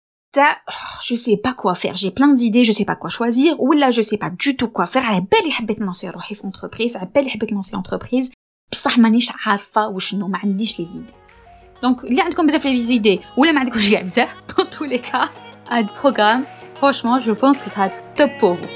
je 1.08 1.14
sais 1.14 1.36
pas 1.36 1.54
quoi 1.54 1.74
faire 1.74 1.96
j'ai 1.96 2.10
plein 2.10 2.28
d'idées 2.28 2.64
je 2.64 2.72
sais 2.72 2.84
pas 2.84 2.96
quoi 2.96 3.10
choisir 3.10 3.60
ou 3.60 3.72
là 3.72 3.90
je 3.90 4.02
sais 4.02 4.16
pas 4.16 4.30
du 4.30 4.56
tout 4.56 4.68
quoi 4.68 4.86
faire 4.86 5.04
على 5.04 5.26
بالي 5.32 5.50
حبيت 5.50 5.80
نلونسي 5.80 6.10
روحي 6.10 6.34
في 6.34 6.42
entreprise 6.42 6.96
على 6.96 7.10
بالي 7.14 7.30
حبيت 7.30 7.52
نلونسي 7.52 7.76
entreprise 7.76 8.32
بصح 8.72 8.98
مانيش 8.98 9.32
عارفه 9.46 9.88
وشنو 9.88 10.28
ما 10.28 10.38
عنديش 10.38 10.78
لي 10.78 10.84
زيدي 10.84 11.12
دونك 11.82 12.04
اللي 12.04 12.22
عندكم 12.22 12.46
بزاف 12.46 12.66
لي 12.66 12.82
زيدي 12.82 13.20
ولا 13.36 13.52
ما 13.52 13.60
عندكمش 13.60 13.90
كاع 13.90 14.00
بزاف 14.00 14.34
dans 14.52 14.64
tous 14.78 14.84
les 14.84 14.98
cas 14.98 15.28
un 15.70 15.84
programme 16.02 16.42
franchement 16.80 17.18
je 17.26 17.32
pense 17.32 17.56
que 17.58 17.64
ça 17.64 17.70
sera 17.74 17.88
top 18.16 18.30
pour 18.40 18.54
vous 18.54 18.68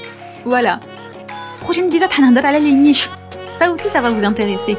voilà 0.45 0.79
prochaine 1.61 1.89
épisode 1.91 2.11
حنهضر 2.11 2.45
على 2.45 2.59
les 2.59 2.73
niches 2.73 3.09
ça 3.59 3.71
aussi 3.71 3.89
ça 3.89 4.01
va 4.01 4.09
vous 4.09 4.25
intéresser 4.25 4.75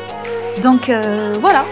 donc 0.63 0.89
euh, 0.89 1.35
voilà 1.41 1.65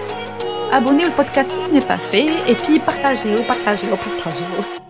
abonnez 0.73 1.07
au 1.07 1.11
podcast 1.11 1.51
si 1.51 1.69
ce 1.69 1.73
n'est 1.75 1.89
pas 1.93 2.01
fait 2.11 2.27
et 2.51 2.55
puis 2.63 2.79
partagez-le 2.79 3.39
partagez-le 3.53 3.97
partagez-le 3.97 4.90